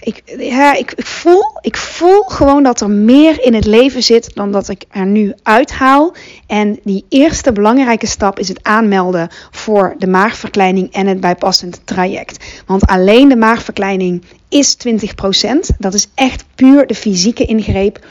ik, 0.04 0.22
ja, 0.38 0.74
ik, 0.74 0.92
ik, 0.92 1.06
voel, 1.06 1.42
ik 1.62 1.78
voel 1.78 2.22
gewoon 2.22 2.64
dat 2.64 2.82
er 2.82 2.90
meer 2.90 3.44
in 3.44 3.54
het 3.54 3.66
leven 3.66 4.04
zit 4.04 4.36
dan 4.36 4.52
dat 4.52 4.70
ik 4.70 4.84
er 4.92 5.06
nu 5.06 5.34
uithaal. 5.44 6.14
En 6.48 6.80
die 6.84 7.06
eerste 7.10 7.52
belangrijke 7.52 8.08
stap 8.08 8.40
is 8.40 8.48
het 8.48 8.64
aanmelden 8.64 9.30
voor 9.52 9.96
de 9.98 10.08
maagverkleining 10.08 10.92
en 10.92 11.08
het 11.08 11.20
bijpassend 11.20 11.82
traject. 11.84 12.64
Want 12.66 12.86
alleen 12.86 13.30
de 13.30 13.36
maagverkleining 13.36 14.24
is 14.50 14.78
20%. 14.88 15.78
Dat 15.78 15.94
is 15.94 16.08
echt 16.16 16.46
puur 16.56 16.88
de 16.88 16.96
fysieke 16.96 17.46
ingreep. 17.46 18.06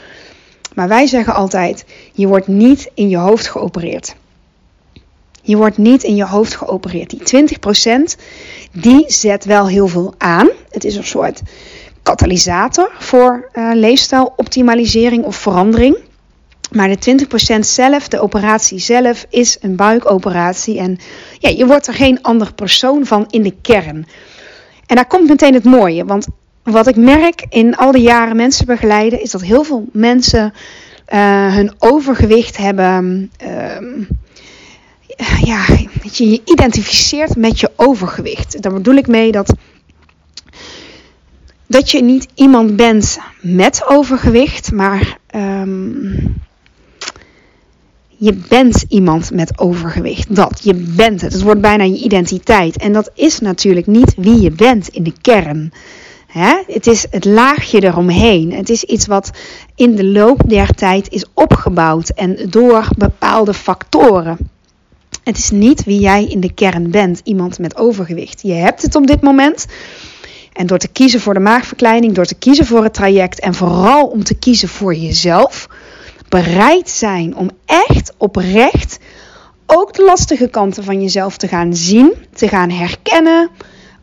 Maar 0.75 0.87
wij 0.87 1.07
zeggen 1.07 1.33
altijd: 1.33 1.85
je 2.13 2.27
wordt 2.27 2.47
niet 2.47 2.91
in 2.93 3.09
je 3.09 3.17
hoofd 3.17 3.47
geopereerd. 3.47 4.15
Je 5.45 5.57
wordt 5.57 5.77
niet 5.77 6.03
in 6.03 6.15
je 6.15 6.25
hoofd 6.25 6.55
geopereerd. 6.55 7.09
Die 7.09 7.47
20% 8.15 8.21
die 8.71 9.03
zet 9.07 9.45
wel 9.45 9.67
heel 9.67 9.87
veel 9.87 10.13
aan. 10.17 10.49
Het 10.69 10.83
is 10.83 10.95
een 10.95 11.03
soort 11.03 11.41
katalysator 12.03 12.91
voor 12.99 13.49
uh, 13.53 13.69
leefstijloptimalisering 13.73 15.23
of 15.23 15.35
verandering. 15.35 15.97
Maar 16.71 16.87
de 16.87 17.25
20% 17.55 17.59
zelf, 17.59 18.07
de 18.07 18.19
operatie 18.19 18.79
zelf, 18.79 19.25
is 19.29 19.57
een 19.61 19.75
buikoperatie. 19.75 20.79
En 20.79 20.97
ja, 21.39 21.49
je 21.49 21.65
wordt 21.65 21.87
er 21.87 21.93
geen 21.93 22.21
ander 22.21 22.53
persoon 22.53 23.05
van 23.05 23.25
in 23.29 23.43
de 23.43 23.55
kern. 23.61 24.07
En 24.85 24.95
daar 24.95 25.07
komt 25.07 25.27
meteen 25.27 25.53
het 25.53 25.63
mooie. 25.63 26.05
Want 26.05 26.27
wat 26.63 26.87
ik 26.87 26.95
merk 26.95 27.45
in 27.49 27.75
al 27.75 27.91
die 27.91 28.01
jaren 28.01 28.35
mensen 28.35 28.65
begeleiden, 28.65 29.21
is 29.21 29.31
dat 29.31 29.41
heel 29.41 29.63
veel 29.63 29.85
mensen 29.91 30.53
uh, 31.13 31.53
hun 31.53 31.73
overgewicht 31.79 32.57
hebben. 32.57 33.31
Uh, 33.43 34.07
ja, 35.43 35.65
je, 36.11 36.29
je 36.29 36.41
identificeert 36.45 37.35
met 37.35 37.59
je 37.59 37.71
overgewicht. 37.75 38.61
Daar 38.61 38.73
bedoel 38.73 38.95
ik 38.95 39.07
mee 39.07 39.31
dat 39.31 39.53
dat 41.73 41.91
je 41.91 42.03
niet 42.03 42.27
iemand 42.33 42.75
bent 42.75 43.19
met 43.41 43.83
overgewicht, 43.87 44.71
maar 44.71 45.17
um, 45.35 46.35
je 48.07 48.33
bent 48.33 48.85
iemand 48.87 49.31
met 49.31 49.59
overgewicht. 49.59 50.35
Dat, 50.35 50.59
je 50.63 50.73
bent 50.73 51.21
het. 51.21 51.33
Het 51.33 51.41
wordt 51.41 51.61
bijna 51.61 51.83
je 51.83 52.03
identiteit. 52.03 52.77
En 52.77 52.93
dat 52.93 53.11
is 53.15 53.39
natuurlijk 53.39 53.87
niet 53.87 54.13
wie 54.17 54.41
je 54.41 54.51
bent 54.51 54.87
in 54.87 55.03
de 55.03 55.13
kern. 55.21 55.73
Hè? 56.27 56.53
Het 56.67 56.87
is 56.87 57.05
het 57.09 57.25
laagje 57.25 57.83
eromheen. 57.83 58.53
Het 58.53 58.69
is 58.69 58.83
iets 58.83 59.07
wat 59.07 59.31
in 59.75 59.95
de 59.95 60.05
loop 60.05 60.49
der 60.49 60.67
tijd 60.67 61.09
is 61.09 61.25
opgebouwd 61.33 62.09
en 62.09 62.37
door 62.49 62.87
bepaalde 62.97 63.53
factoren. 63.53 64.37
Het 65.23 65.37
is 65.37 65.51
niet 65.51 65.83
wie 65.83 65.99
jij 65.99 66.25
in 66.25 66.39
de 66.39 66.53
kern 66.53 66.91
bent, 66.91 67.21
iemand 67.23 67.59
met 67.59 67.77
overgewicht. 67.77 68.41
Je 68.41 68.53
hebt 68.53 68.81
het 68.81 68.95
op 68.95 69.07
dit 69.07 69.21
moment. 69.21 69.65
En 70.53 70.67
door 70.67 70.77
te 70.77 70.87
kiezen 70.87 71.19
voor 71.19 71.33
de 71.33 71.39
maagverkleining, 71.39 72.13
door 72.13 72.25
te 72.25 72.35
kiezen 72.35 72.65
voor 72.65 72.83
het 72.83 72.93
traject 72.93 73.39
en 73.39 73.53
vooral 73.53 74.07
om 74.07 74.23
te 74.23 74.35
kiezen 74.35 74.69
voor 74.69 74.95
jezelf, 74.95 75.67
bereid 76.29 76.89
zijn 76.89 77.35
om 77.35 77.49
echt 77.65 78.13
oprecht 78.17 78.99
ook 79.65 79.93
de 79.93 80.03
lastige 80.03 80.47
kanten 80.47 80.83
van 80.83 81.01
jezelf 81.01 81.37
te 81.37 81.47
gaan 81.47 81.75
zien, 81.75 82.13
te 82.33 82.47
gaan 82.47 82.69
herkennen, 82.69 83.49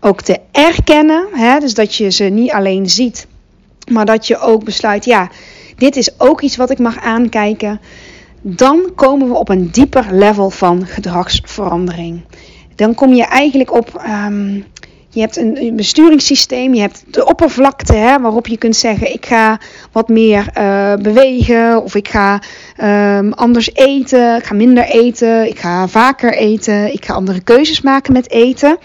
ook 0.00 0.23
te 0.23 0.38
erkennen. 0.52 1.26
Hè? 1.33 1.59
Dus 1.59 1.75
dat 1.75 1.95
je 1.95 2.11
ze 2.11 2.25
niet 2.25 2.50
alleen 2.50 2.90
ziet, 2.90 3.26
maar 3.90 4.07
dat 4.07 4.26
je 4.26 4.38
ook 4.38 4.64
besluit, 4.64 5.04
ja, 5.04 5.30
dit 5.76 5.97
is 5.97 6.21
ook 6.21 6.40
iets 6.40 6.57
wat 6.57 6.71
ik 6.71 6.78
mag 6.78 7.00
aankijken. 7.00 7.80
Dan 8.42 8.92
komen 8.95 9.28
we 9.28 9.35
op 9.35 9.49
een 9.49 9.71
dieper 9.71 10.07
level 10.11 10.50
van 10.50 10.87
gedragsverandering. 10.87 12.23
Dan 12.75 12.95
kom 12.95 13.14
je 13.14 13.25
eigenlijk 13.25 13.73
op 13.73 14.02
um, 14.07 14.64
je 15.12 15.21
hebt 15.21 15.37
een 15.37 15.73
besturingssysteem, 15.76 16.75
je 16.75 16.81
hebt 16.81 17.05
de 17.07 17.26
oppervlakte 17.26 17.95
hè, 17.95 18.21
waarop 18.21 18.47
je 18.47 18.57
kunt 18.57 18.76
zeggen: 18.76 19.12
ik 19.12 19.26
ga 19.26 19.61
wat 19.93 20.09
meer 20.09 20.50
uh, 20.59 20.95
bewegen, 20.95 21.83
of 21.83 21.95
ik 21.95 22.09
ga 22.09 22.43
um, 23.19 23.33
anders 23.33 23.75
eten, 23.75 24.37
ik 24.37 24.45
ga 24.45 24.55
minder 24.55 24.85
eten, 24.85 25.49
ik 25.49 25.59
ga 25.59 25.88
vaker 25.88 26.35
eten, 26.35 26.93
ik 26.93 27.05
ga 27.05 27.14
andere 27.14 27.40
keuzes 27.40 27.81
maken 27.81 28.12
met 28.12 28.31
eten. 28.31 28.79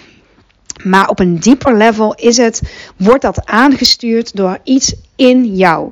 Maar 0.83 1.09
op 1.09 1.19
een 1.19 1.39
dieper 1.39 1.77
level 1.77 2.13
is 2.13 2.37
het, 2.37 2.61
wordt 2.97 3.21
dat 3.21 3.45
aangestuurd 3.45 4.35
door 4.35 4.59
iets 4.63 4.95
in 5.15 5.55
jou. 5.55 5.91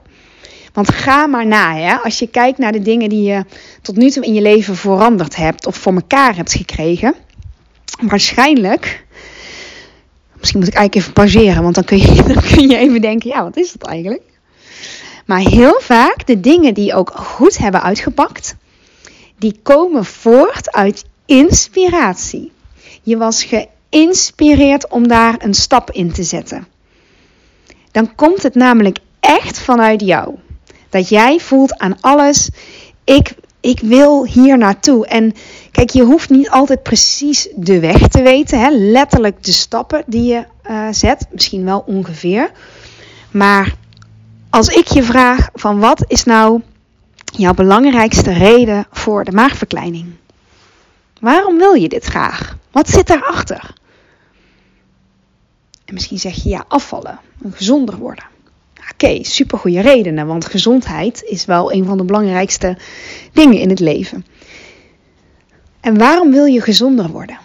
Want 0.74 0.92
ga 0.92 1.28
maar 1.28 1.48
na, 1.48 1.76
hè? 1.76 1.96
als 1.96 2.20
je 2.20 2.28
kijkt 2.28 2.58
naar 2.58 2.72
de 2.72 2.82
dingen 2.82 3.10
die 3.10 3.24
je 3.24 3.46
tot 3.82 3.96
nu 3.96 4.10
toe 4.10 4.26
in 4.26 4.34
je 4.34 4.42
leven 4.42 4.76
veranderd 4.76 5.36
hebt 5.36 5.66
of 5.66 5.76
voor 5.76 5.94
elkaar 5.94 6.36
hebt 6.36 6.54
gekregen. 6.54 7.14
Waarschijnlijk 8.02 9.06
Misschien 10.54 10.76
moet 10.76 10.84
ik 10.84 10.92
eigenlijk 10.92 10.96
even 10.96 11.42
pauzeren, 11.42 11.64
want 11.64 11.76
dan 11.76 11.84
kun, 11.84 11.98
je, 11.98 12.24
dan 12.34 12.42
kun 12.42 12.70
je 12.70 12.78
even 12.78 13.02
denken: 13.02 13.30
ja, 13.30 13.44
wat 13.44 13.58
is 13.58 13.72
dat 13.72 13.90
eigenlijk? 13.90 14.22
Maar 15.26 15.40
heel 15.40 15.80
vaak 15.82 16.28
de 16.28 16.40
dingen 16.40 16.74
die 16.74 16.94
ook 16.94 17.12
goed 17.16 17.58
hebben 17.58 17.82
uitgepakt, 17.82 18.56
die 19.38 19.60
komen 19.64 20.06
voort 20.06 20.72
uit 20.72 21.06
inspiratie. 21.26 22.52
Je 23.02 23.18
was 23.18 23.44
geïnspireerd 23.44 24.88
om 24.90 25.08
daar 25.08 25.36
een 25.40 25.54
stap 25.54 25.92
in 25.92 26.12
te 26.12 26.24
zetten. 26.24 26.68
Dan 27.92 28.16
komt 28.16 28.44
het 28.44 28.56
namelijk 28.56 28.98
echt 29.20 29.60
vanuit 29.60 30.02
jou. 30.02 30.36
Dat 30.90 31.10
jij 31.10 31.40
voelt 31.40 31.78
aan 31.78 31.98
alles, 32.02 32.50
ik, 33.04 33.36
ik 33.60 33.80
wil 33.80 34.26
hier 34.26 34.58
naartoe. 34.58 35.08
En 35.08 35.34
Kijk, 35.74 35.90
je 35.90 36.04
hoeft 36.04 36.30
niet 36.30 36.50
altijd 36.50 36.84
precies 36.84 37.48
de 37.56 37.80
weg 37.80 38.08
te 38.08 38.22
weten. 38.22 38.60
Hè? 38.60 38.70
Letterlijk 38.70 39.44
de 39.44 39.52
stappen 39.52 40.04
die 40.06 40.24
je 40.24 40.46
uh, 40.70 40.88
zet. 40.92 41.28
Misschien 41.32 41.66
wel 41.66 41.84
ongeveer. 41.86 42.52
Maar 43.32 43.76
als 44.50 44.68
ik 44.68 44.88
je 44.88 45.04
vraag 45.04 45.50
van 45.54 45.80
wat 45.80 46.04
is 46.08 46.24
nou 46.24 46.62
jouw 47.24 47.54
belangrijkste 47.54 48.34
reden 48.34 48.86
voor 48.92 49.24
de 49.24 49.32
maagverkleining? 49.32 50.06
Waarom 51.20 51.58
wil 51.58 51.74
je 51.74 51.90
dit 51.90 52.06
graag? 52.06 52.58
Wat 52.72 52.90
zit 52.90 53.08
daarachter? 53.08 53.74
En 55.86 55.94
misschien 55.94 56.20
zeg 56.20 56.44
je 56.44 56.50
ja, 56.50 56.66
afvallen, 56.68 57.20
gezonder 57.52 57.98
worden. 57.98 58.26
Oké, 58.74 59.06
okay, 59.06 59.24
super 59.24 59.82
redenen, 59.82 60.28
want 60.28 60.46
gezondheid 60.46 61.24
is 61.24 61.46
wel 61.46 61.74
een 61.74 61.86
van 61.86 61.98
de 61.98 62.04
belangrijkste 62.04 62.78
dingen 63.32 63.60
in 63.60 63.70
het 63.70 63.80
leven. 63.80 64.26
En 65.84 65.98
waarom 65.98 66.32
wil 66.32 66.46
je 66.46 66.62
gezonder 66.62 67.10
worden? 67.10 67.38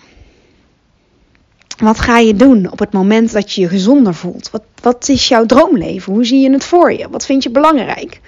Wat 1.79 2.01
ga 2.01 2.19
je 2.19 2.35
doen 2.35 2.71
op 2.71 2.79
het 2.79 2.93
moment 2.93 3.33
dat 3.33 3.53
je 3.53 3.61
je 3.61 3.69
gezonder 3.69 4.15
voelt? 4.15 4.51
Wat, 4.51 4.63
wat 4.83 5.09
is 5.09 5.29
jouw 5.29 5.47
droomleven? 5.47 6.13
Hoe 6.13 6.25
zie 6.25 6.41
je 6.41 6.51
het 6.51 6.65
voor 6.65 6.93
je? 6.93 7.09
Wat 7.09 7.27
vind 7.27 7.43
je 7.43 7.51
belangrijk? 7.51 8.21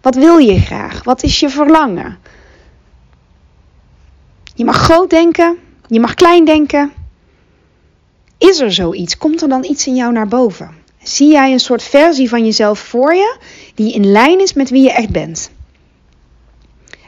Wat 0.00 0.14
wil 0.14 0.36
je 0.36 0.60
graag? 0.60 1.04
Wat 1.04 1.22
is 1.22 1.40
je 1.40 1.48
verlangen? 1.48 2.18
Je 4.54 4.64
mag 4.64 4.76
groot 4.76 5.10
denken, 5.10 5.58
je 5.86 6.00
mag 6.00 6.14
klein 6.14 6.44
denken. 6.44 6.92
Is 8.38 8.60
er 8.60 8.72
zoiets? 8.72 9.16
Komt 9.18 9.42
er 9.42 9.48
dan 9.48 9.64
iets 9.64 9.86
in 9.86 9.94
jou 9.94 10.12
naar 10.12 10.28
boven? 10.28 10.70
Zie 11.02 11.30
jij 11.30 11.52
een 11.52 11.60
soort 11.60 11.82
versie 11.82 12.28
van 12.28 12.44
jezelf 12.44 12.78
voor 12.78 13.14
je 13.14 13.36
die 13.74 13.94
in 13.94 14.10
lijn 14.10 14.40
is 14.40 14.52
met 14.52 14.70
wie 14.70 14.82
je 14.82 14.92
echt 14.92 15.10
bent? 15.10 15.50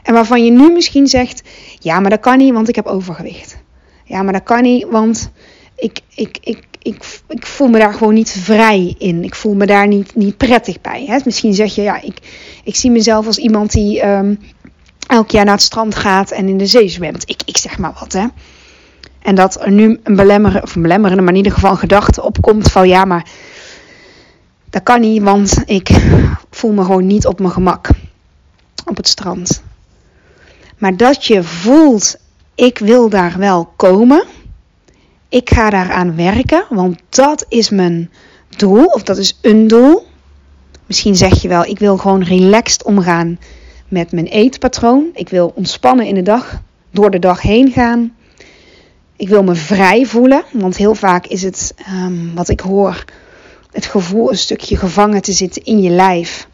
En 0.09 0.15
waarvan 0.15 0.45
je 0.45 0.51
nu 0.51 0.71
misschien 0.71 1.07
zegt: 1.07 1.41
ja, 1.79 1.99
maar 1.99 2.09
dat 2.09 2.19
kan 2.19 2.37
niet, 2.37 2.53
want 2.53 2.69
ik 2.69 2.75
heb 2.75 2.85
overgewicht. 2.85 3.57
Ja, 4.03 4.23
maar 4.23 4.33
dat 4.33 4.43
kan 4.43 4.61
niet, 4.61 4.87
want 4.89 5.31
ik, 5.75 5.99
ik, 6.15 6.37
ik, 6.41 6.63
ik, 6.81 7.21
ik 7.27 7.45
voel 7.45 7.67
me 7.67 7.79
daar 7.79 7.93
gewoon 7.93 8.13
niet 8.13 8.31
vrij 8.31 8.95
in. 8.97 9.23
Ik 9.23 9.35
voel 9.35 9.53
me 9.53 9.65
daar 9.65 9.87
niet, 9.87 10.15
niet 10.15 10.37
prettig 10.37 10.81
bij. 10.81 11.05
Hè? 11.07 11.17
Misschien 11.25 11.53
zeg 11.53 11.75
je: 11.75 11.81
ja, 11.81 12.01
ik, 12.01 12.17
ik 12.63 12.75
zie 12.75 12.91
mezelf 12.91 13.25
als 13.25 13.37
iemand 13.37 13.71
die 13.71 14.07
um, 14.07 14.39
elk 15.07 15.31
jaar 15.31 15.45
naar 15.45 15.53
het 15.53 15.63
strand 15.63 15.95
gaat 15.95 16.31
en 16.31 16.47
in 16.47 16.57
de 16.57 16.65
zee 16.65 16.89
zwemt. 16.89 17.29
Ik, 17.29 17.41
ik 17.45 17.57
zeg 17.57 17.77
maar 17.77 17.93
wat, 17.99 18.13
hè. 18.13 18.25
En 19.21 19.35
dat 19.35 19.61
er 19.61 19.71
nu 19.71 19.99
een 20.03 20.15
belemmerende, 20.15 20.61
of 20.61 20.75
een 20.75 20.81
belemmerende, 20.81 21.21
maar 21.21 21.31
in 21.31 21.37
ieder 21.37 21.51
geval 21.51 21.75
gedachte 21.75 22.23
opkomt 22.23 22.71
van 22.71 22.87
ja, 22.87 23.05
maar 23.05 23.29
Dat 24.69 24.83
kan 24.83 24.99
niet, 25.01 25.23
want 25.23 25.63
ik 25.65 25.89
voel 26.51 26.71
me 26.71 26.83
gewoon 26.83 27.07
niet 27.07 27.25
op 27.25 27.39
mijn 27.39 27.51
gemak 27.51 27.89
op 28.85 28.97
het 28.97 29.07
strand. 29.07 29.63
Maar 30.79 30.97
dat 30.97 31.25
je 31.25 31.43
voelt, 31.43 32.17
ik 32.55 32.77
wil 32.77 33.09
daar 33.09 33.37
wel 33.37 33.65
komen. 33.75 34.23
Ik 35.29 35.49
ga 35.49 35.69
daaraan 35.69 36.15
werken, 36.15 36.65
want 36.69 36.99
dat 37.09 37.45
is 37.49 37.69
mijn 37.69 38.09
doel 38.57 38.85
of 38.85 39.03
dat 39.03 39.17
is 39.17 39.37
een 39.41 39.67
doel. 39.67 40.07
Misschien 40.85 41.15
zeg 41.15 41.41
je 41.41 41.47
wel, 41.47 41.63
ik 41.63 41.79
wil 41.79 41.97
gewoon 41.97 42.23
relaxed 42.23 42.83
omgaan 42.83 43.39
met 43.87 44.11
mijn 44.11 44.25
eetpatroon. 44.25 45.09
Ik 45.13 45.29
wil 45.29 45.51
ontspannen 45.55 46.05
in 46.05 46.15
de 46.15 46.21
dag, 46.21 46.61
door 46.91 47.11
de 47.11 47.19
dag 47.19 47.41
heen 47.41 47.71
gaan. 47.71 48.15
Ik 49.15 49.29
wil 49.29 49.43
me 49.43 49.55
vrij 49.55 50.05
voelen, 50.05 50.43
want 50.51 50.77
heel 50.77 50.95
vaak 50.95 51.25
is 51.27 51.41
het 51.41 51.73
um, 51.93 52.35
wat 52.35 52.49
ik 52.49 52.59
hoor, 52.59 53.05
het 53.71 53.85
gevoel 53.85 54.29
een 54.29 54.37
stukje 54.37 54.77
gevangen 54.77 55.21
te 55.21 55.31
zitten 55.31 55.63
in 55.63 55.81
je 55.81 55.89
lijf. 55.89 56.47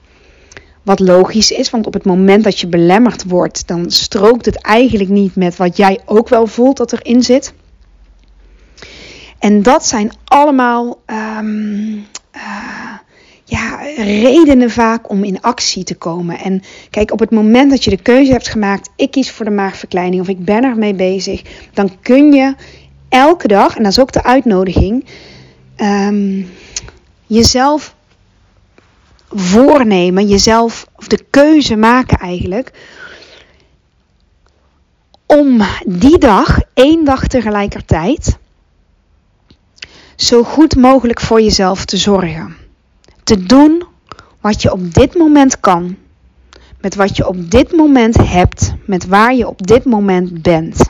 Wat 0.85 0.99
logisch 0.99 1.51
is, 1.51 1.69
want 1.69 1.87
op 1.87 1.93
het 1.93 2.05
moment 2.05 2.43
dat 2.43 2.59
je 2.59 2.67
belemmerd 2.67 3.23
wordt, 3.23 3.67
dan 3.67 3.91
strookt 3.91 4.45
het 4.45 4.61
eigenlijk 4.61 5.09
niet 5.09 5.35
met 5.35 5.55
wat 5.55 5.77
jij 5.77 5.99
ook 6.05 6.29
wel 6.29 6.47
voelt 6.47 6.77
dat 6.77 6.93
erin 6.93 7.23
zit. 7.23 7.53
En 9.39 9.63
dat 9.63 9.85
zijn 9.85 10.11
allemaal 10.23 11.01
um, 11.05 12.05
uh, 12.35 12.93
ja, 13.43 13.79
redenen 13.97 14.71
vaak 14.71 15.09
om 15.09 15.23
in 15.23 15.41
actie 15.41 15.83
te 15.83 15.95
komen. 15.95 16.39
En 16.39 16.61
kijk, 16.89 17.11
op 17.11 17.19
het 17.19 17.31
moment 17.31 17.69
dat 17.69 17.83
je 17.83 17.89
de 17.89 18.01
keuze 18.01 18.31
hebt 18.31 18.47
gemaakt, 18.47 18.89
ik 18.95 19.11
kies 19.11 19.31
voor 19.31 19.45
de 19.45 19.51
maagverkleining 19.51 20.21
of 20.21 20.27
ik 20.27 20.45
ben 20.45 20.63
ermee 20.63 20.93
bezig, 20.93 21.41
dan 21.73 21.91
kun 22.01 22.33
je 22.33 22.55
elke 23.09 23.47
dag, 23.47 23.75
en 23.75 23.83
dat 23.83 23.91
is 23.91 23.99
ook 23.99 24.11
de 24.11 24.23
uitnodiging, 24.23 25.05
um, 25.77 26.49
jezelf 27.25 27.94
voornemen, 29.35 30.27
jezelf 30.27 30.87
of 30.95 31.07
de 31.07 31.25
keuze 31.29 31.75
maken 31.75 32.17
eigenlijk. 32.17 32.71
Om 35.25 35.61
die 35.85 36.17
dag, 36.17 36.59
één 36.73 37.05
dag 37.05 37.27
tegelijkertijd, 37.27 38.37
zo 40.15 40.43
goed 40.43 40.75
mogelijk 40.75 41.19
voor 41.19 41.41
jezelf 41.41 41.85
te 41.85 41.97
zorgen. 41.97 42.55
Te 43.23 43.43
doen 43.43 43.83
wat 44.41 44.61
je 44.61 44.71
op 44.71 44.93
dit 44.93 45.15
moment 45.15 45.59
kan. 45.59 45.97
Met 46.81 46.95
wat 46.95 47.15
je 47.17 47.27
op 47.27 47.51
dit 47.51 47.71
moment 47.71 48.17
hebt. 48.17 48.73
Met 48.85 49.07
waar 49.07 49.35
je 49.35 49.47
op 49.47 49.67
dit 49.67 49.85
moment 49.85 50.41
bent. 50.41 50.89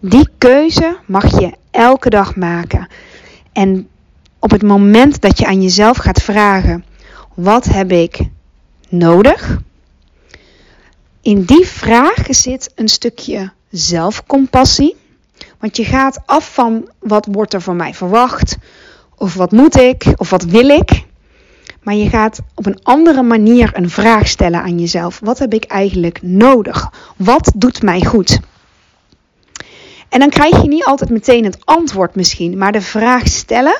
Die 0.00 0.28
keuze 0.38 0.96
mag 1.06 1.40
je 1.40 1.52
elke 1.70 2.10
dag 2.10 2.36
maken. 2.36 2.88
En 3.52 3.88
op 4.38 4.50
het 4.50 4.62
moment 4.62 5.20
dat 5.20 5.38
je 5.38 5.46
aan 5.46 5.62
jezelf 5.62 5.96
gaat 5.96 6.22
vragen: 6.22 6.84
wat 7.34 7.64
heb 7.64 7.92
ik 7.92 8.20
nodig? 8.88 9.58
In 11.22 11.42
die 11.42 11.66
vraag 11.66 12.26
zit 12.28 12.72
een 12.74 12.88
stukje 12.88 13.52
zelfcompassie. 13.70 14.96
Want 15.58 15.76
je 15.76 15.84
gaat 15.84 16.20
af 16.26 16.54
van 16.54 16.90
wat 16.98 17.28
wordt 17.30 17.54
er 17.54 17.60
van 17.60 17.76
mij 17.76 17.94
verwacht, 17.94 18.56
of 19.16 19.34
wat 19.34 19.52
moet 19.52 19.76
ik, 19.76 20.12
of 20.16 20.30
wat 20.30 20.42
wil 20.42 20.68
ik. 20.68 21.06
Maar 21.82 21.94
je 21.94 22.08
gaat 22.08 22.40
op 22.54 22.66
een 22.66 22.82
andere 22.82 23.22
manier 23.22 23.70
een 23.72 23.90
vraag 23.90 24.28
stellen 24.28 24.62
aan 24.62 24.78
jezelf. 24.78 25.20
Wat 25.22 25.38
heb 25.38 25.54
ik 25.54 25.64
eigenlijk 25.64 26.22
nodig? 26.22 26.92
Wat 27.16 27.52
doet 27.56 27.82
mij 27.82 28.04
goed? 28.04 28.40
En 30.08 30.20
dan 30.20 30.28
krijg 30.30 30.62
je 30.62 30.68
niet 30.68 30.84
altijd 30.84 31.10
meteen 31.10 31.44
het 31.44 31.58
antwoord 31.64 32.14
misschien, 32.14 32.58
maar 32.58 32.72
de 32.72 32.80
vraag 32.80 33.26
stellen 33.26 33.78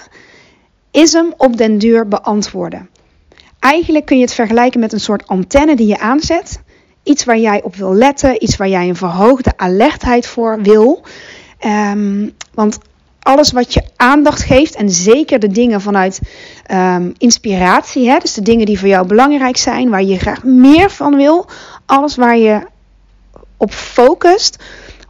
is 0.99 1.13
hem 1.13 1.35
op 1.37 1.57
den 1.57 1.79
duur 1.79 2.09
beantwoorden. 2.09 2.89
Eigenlijk 3.59 4.07
kun 4.07 4.17
je 4.17 4.23
het 4.23 4.35
vergelijken 4.35 4.81
met 4.81 4.93
een 4.93 5.01
soort 5.01 5.27
antenne 5.27 5.77
die 5.77 5.87
je 5.87 5.99
aanzet. 5.99 6.63
Iets 7.03 7.25
waar 7.25 7.39
jij 7.39 7.63
op 7.63 7.77
wil 7.77 7.95
letten, 7.95 8.43
iets 8.43 8.57
waar 8.57 8.69
jij 8.69 8.89
een 8.89 8.97
verhoogde 8.97 9.53
alertheid 9.57 10.27
voor 10.27 10.63
wil. 10.63 11.03
Um, 11.65 12.35
want 12.55 12.79
alles 13.19 13.53
wat 13.53 13.75
je 13.75 13.83
aandacht 13.97 14.43
geeft, 14.43 14.75
en 14.75 14.91
zeker 14.91 15.39
de 15.39 15.49
dingen 15.49 15.81
vanuit 15.81 16.21
um, 16.71 17.13
inspiratie, 17.19 18.09
hè, 18.09 18.19
dus 18.19 18.35
de 18.35 18.43
dingen 18.43 18.67
die 18.67 18.79
voor 18.79 18.89
jou 18.89 19.07
belangrijk 19.07 19.57
zijn, 19.57 19.91
waar 19.91 20.03
je 20.03 20.19
graag 20.19 20.45
meer 20.45 20.91
van 20.91 21.17
wil, 21.17 21.47
alles 21.87 22.17
waar 22.17 22.39
je 22.39 22.61
op 23.57 23.73
focust, 23.73 24.57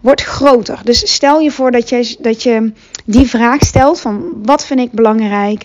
wordt 0.00 0.22
groter. 0.22 0.80
Dus 0.84 1.12
stel 1.12 1.40
je 1.40 1.50
voor 1.50 1.70
dat 1.70 1.88
je, 1.88 2.16
dat 2.20 2.42
je 2.42 2.72
die 3.10 3.28
vraag 3.28 3.62
stelt 3.62 4.00
van 4.00 4.32
wat 4.42 4.66
vind 4.66 4.80
ik 4.80 4.92
belangrijk? 4.92 5.64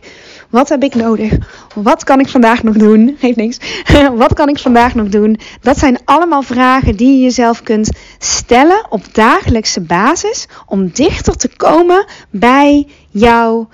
Wat 0.49 0.69
heb 0.69 0.83
ik 0.83 0.95
nodig? 0.95 1.33
Wat 1.75 2.03
kan 2.03 2.19
ik 2.19 2.27
vandaag 2.27 2.63
nog 2.63 2.75
doen? 2.75 3.15
Geeft 3.19 3.35
niks. 3.35 3.57
Wat 4.23 4.33
kan 4.33 4.49
ik 4.49 4.59
vandaag 4.59 4.95
nog 4.95 5.07
doen? 5.07 5.39
Dat 5.61 5.77
zijn 5.77 5.99
allemaal 6.05 6.41
vragen 6.41 6.95
die 6.95 7.13
je 7.13 7.23
jezelf 7.23 7.63
kunt 7.63 7.91
stellen 8.17 8.85
op 8.89 9.13
dagelijkse 9.13 9.81
basis 9.81 10.47
om 10.65 10.89
dichter 10.93 11.35
te 11.35 11.49
komen 11.57 12.05
bij 12.29 12.87
jouw 13.09 13.69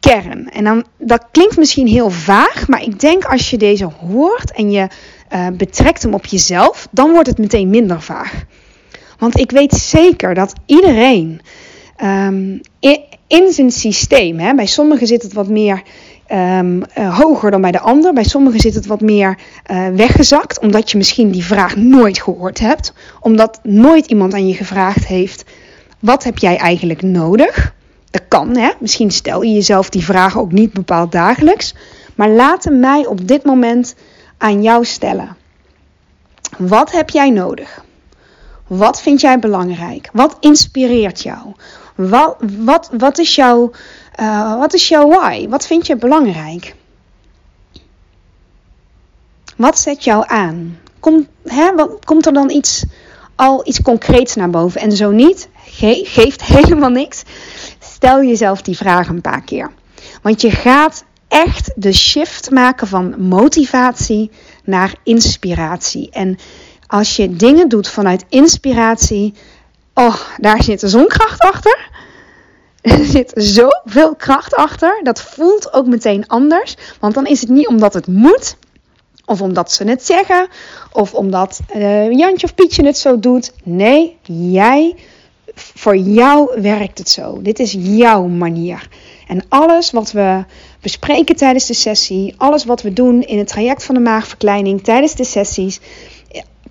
kern. 0.00 0.50
En 0.50 0.64
dan, 0.64 0.84
dat 0.98 1.26
klinkt 1.30 1.56
misschien 1.56 1.86
heel 1.86 2.10
vaag, 2.10 2.68
maar 2.68 2.82
ik 2.82 3.00
denk 3.00 3.24
als 3.24 3.50
je 3.50 3.56
deze 3.56 3.84
hoort 3.84 4.52
en 4.52 4.70
je 4.70 4.88
uh, 5.32 5.46
betrekt 5.48 6.02
hem 6.02 6.14
op 6.14 6.26
jezelf, 6.26 6.88
dan 6.90 7.10
wordt 7.10 7.28
het 7.28 7.38
meteen 7.38 7.70
minder 7.70 8.02
vaag. 8.02 8.44
Want 9.18 9.38
ik 9.38 9.50
weet 9.50 9.72
zeker 9.72 10.34
dat 10.34 10.52
iedereen 10.66 11.40
um, 12.04 12.60
in 13.26 13.52
zijn 13.52 13.70
systeem, 13.70 14.38
hè, 14.38 14.54
bij 14.54 14.66
sommigen 14.66 15.06
zit 15.06 15.22
het 15.22 15.32
wat 15.32 15.48
meer 15.48 15.82
um, 16.32 16.82
uh, 16.98 17.18
hoger 17.18 17.50
dan 17.50 17.60
bij 17.60 17.70
de 17.70 17.80
ander. 17.80 18.12
Bij 18.12 18.24
sommigen 18.24 18.60
zit 18.60 18.74
het 18.74 18.86
wat 18.86 19.00
meer 19.00 19.38
uh, 19.70 19.88
weggezakt, 19.88 20.58
omdat 20.58 20.90
je 20.90 20.96
misschien 20.96 21.30
die 21.30 21.44
vraag 21.44 21.76
nooit 21.76 22.22
gehoord 22.22 22.58
hebt. 22.58 22.92
Omdat 23.20 23.60
nooit 23.62 24.06
iemand 24.06 24.34
aan 24.34 24.48
je 24.48 24.54
gevraagd 24.54 25.06
heeft: 25.06 25.44
wat 25.98 26.24
heb 26.24 26.38
jij 26.38 26.56
eigenlijk 26.56 27.02
nodig? 27.02 27.74
Dat 28.10 28.22
kan, 28.28 28.56
hè? 28.56 28.70
Misschien 28.78 29.10
stel 29.10 29.42
je 29.42 29.52
jezelf 29.52 29.88
die 29.88 30.04
vraag 30.04 30.38
ook 30.38 30.52
niet 30.52 30.72
bepaald 30.72 31.12
dagelijks. 31.12 31.74
Maar 32.14 32.28
laat 32.28 32.68
mij 32.70 33.06
op 33.06 33.28
dit 33.28 33.44
moment 33.44 33.94
aan 34.38 34.62
jou 34.62 34.84
stellen. 34.84 35.36
Wat 36.58 36.92
heb 36.92 37.10
jij 37.10 37.30
nodig? 37.30 37.84
Wat 38.66 39.02
vind 39.02 39.20
jij 39.20 39.38
belangrijk? 39.38 40.08
Wat 40.12 40.36
inspireert 40.40 41.22
jou? 41.22 41.54
Wat, 41.94 42.36
wat, 42.58 42.90
wat, 42.98 43.18
is, 43.18 43.34
jouw, 43.34 43.70
uh, 44.20 44.58
wat 44.58 44.74
is 44.74 44.88
jouw 44.88 45.08
why? 45.08 45.48
Wat 45.48 45.66
vind 45.66 45.86
je 45.86 45.96
belangrijk? 45.96 46.74
Wat 49.56 49.78
zet 49.78 50.04
jou 50.04 50.24
aan? 50.26 50.78
Komt, 51.00 51.26
hè, 51.44 51.74
wat, 51.74 52.04
komt 52.04 52.26
er 52.26 52.32
dan 52.32 52.50
iets, 52.50 52.84
al 53.34 53.66
iets 53.66 53.82
concreets 53.82 54.34
naar 54.34 54.50
boven? 54.50 54.80
En 54.80 54.92
zo 54.92 55.10
niet, 55.10 55.48
ge, 55.64 56.00
geeft 56.04 56.44
helemaal 56.56 56.90
niks. 56.90 57.22
Stel 57.78 58.22
jezelf 58.22 58.62
die 58.62 58.76
vraag 58.76 59.08
een 59.08 59.20
paar 59.20 59.42
keer. 59.42 59.70
Want 60.22 60.40
je 60.40 60.50
gaat 60.50 61.04
echt 61.28 61.72
de 61.74 61.92
shift 61.92 62.50
maken 62.50 62.86
van 62.86 63.26
motivatie 63.28 64.30
naar 64.64 64.94
inspiratie. 65.02 66.10
En 66.10 66.38
als 66.86 67.16
je 67.16 67.36
dingen 67.36 67.68
doet 67.68 67.88
vanuit 67.88 68.24
inspiratie, 68.28 69.34
oh, 69.94 70.20
daar 70.36 70.62
zit 70.62 70.82
zo'n 70.84 71.06
kracht 71.06 71.40
achter. 71.40 71.88
Er 72.84 73.04
zit 73.04 73.32
zoveel 73.34 74.14
kracht 74.14 74.54
achter. 74.54 75.00
Dat 75.02 75.20
voelt 75.20 75.72
ook 75.72 75.86
meteen 75.86 76.26
anders. 76.26 76.76
Want 77.00 77.14
dan 77.14 77.26
is 77.26 77.40
het 77.40 77.50
niet 77.50 77.68
omdat 77.68 77.94
het 77.94 78.06
moet. 78.06 78.56
Of 79.24 79.40
omdat 79.40 79.72
ze 79.72 79.84
het 79.84 80.04
zeggen. 80.04 80.48
Of 80.92 81.14
omdat 81.14 81.60
uh, 81.76 82.10
Jantje 82.10 82.46
of 82.46 82.54
Pietje 82.54 82.84
het 82.84 82.98
zo 82.98 83.18
doet. 83.18 83.52
Nee, 83.62 84.16
jij. 84.22 84.96
Voor 85.54 85.96
jou 85.96 86.60
werkt 86.60 86.98
het 86.98 87.08
zo. 87.08 87.42
Dit 87.42 87.58
is 87.58 87.76
jouw 87.78 88.26
manier. 88.26 88.88
En 89.28 89.44
alles 89.48 89.90
wat 89.90 90.12
we 90.12 90.44
bespreken 90.80 91.36
tijdens 91.36 91.66
de 91.66 91.74
sessie. 91.74 92.34
Alles 92.36 92.64
wat 92.64 92.82
we 92.82 92.92
doen 92.92 93.22
in 93.22 93.38
het 93.38 93.48
traject 93.48 93.84
van 93.84 93.94
de 93.94 94.00
maagverkleining 94.00 94.84
tijdens 94.84 95.14
de 95.14 95.24
sessies 95.24 95.80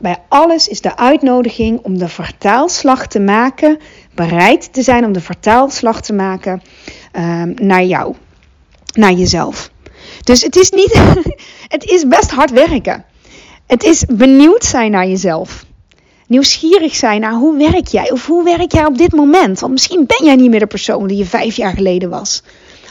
bij 0.03 0.17
alles 0.27 0.67
is 0.67 0.81
de 0.81 0.97
uitnodiging 0.97 1.79
om 1.83 1.97
de 1.97 2.07
vertaalslag 2.07 3.07
te 3.07 3.19
maken, 3.19 3.79
bereid 4.15 4.73
te 4.73 4.81
zijn 4.81 5.05
om 5.05 5.11
de 5.11 5.21
vertaalslag 5.21 6.01
te 6.01 6.13
maken 6.13 6.61
um, 7.13 7.53
naar 7.61 7.83
jou, 7.83 8.15
naar 8.93 9.11
jezelf. 9.11 9.71
Dus 10.23 10.41
het 10.41 10.55
is 10.55 10.69
niet, 10.71 11.01
het 11.75 11.83
is 11.83 12.07
best 12.07 12.31
hard 12.31 12.51
werken. 12.51 13.05
Het 13.67 13.83
is 13.83 14.05
benieuwd 14.05 14.63
zijn 14.63 14.91
naar 14.91 15.07
jezelf. 15.07 15.65
Nieuwsgierig 16.27 16.95
zijn 16.95 17.21
naar 17.21 17.33
hoe 17.33 17.57
werk 17.57 17.87
jij 17.87 18.11
of 18.11 18.25
hoe 18.25 18.43
werk 18.43 18.71
jij 18.71 18.85
op 18.85 18.97
dit 18.97 19.11
moment? 19.11 19.59
Want 19.59 19.71
misschien 19.71 20.05
ben 20.05 20.25
jij 20.25 20.35
niet 20.35 20.49
meer 20.49 20.59
de 20.59 20.67
persoon 20.67 21.07
die 21.07 21.17
je 21.17 21.25
vijf 21.25 21.55
jaar 21.55 21.73
geleden 21.73 22.09
was. 22.09 22.43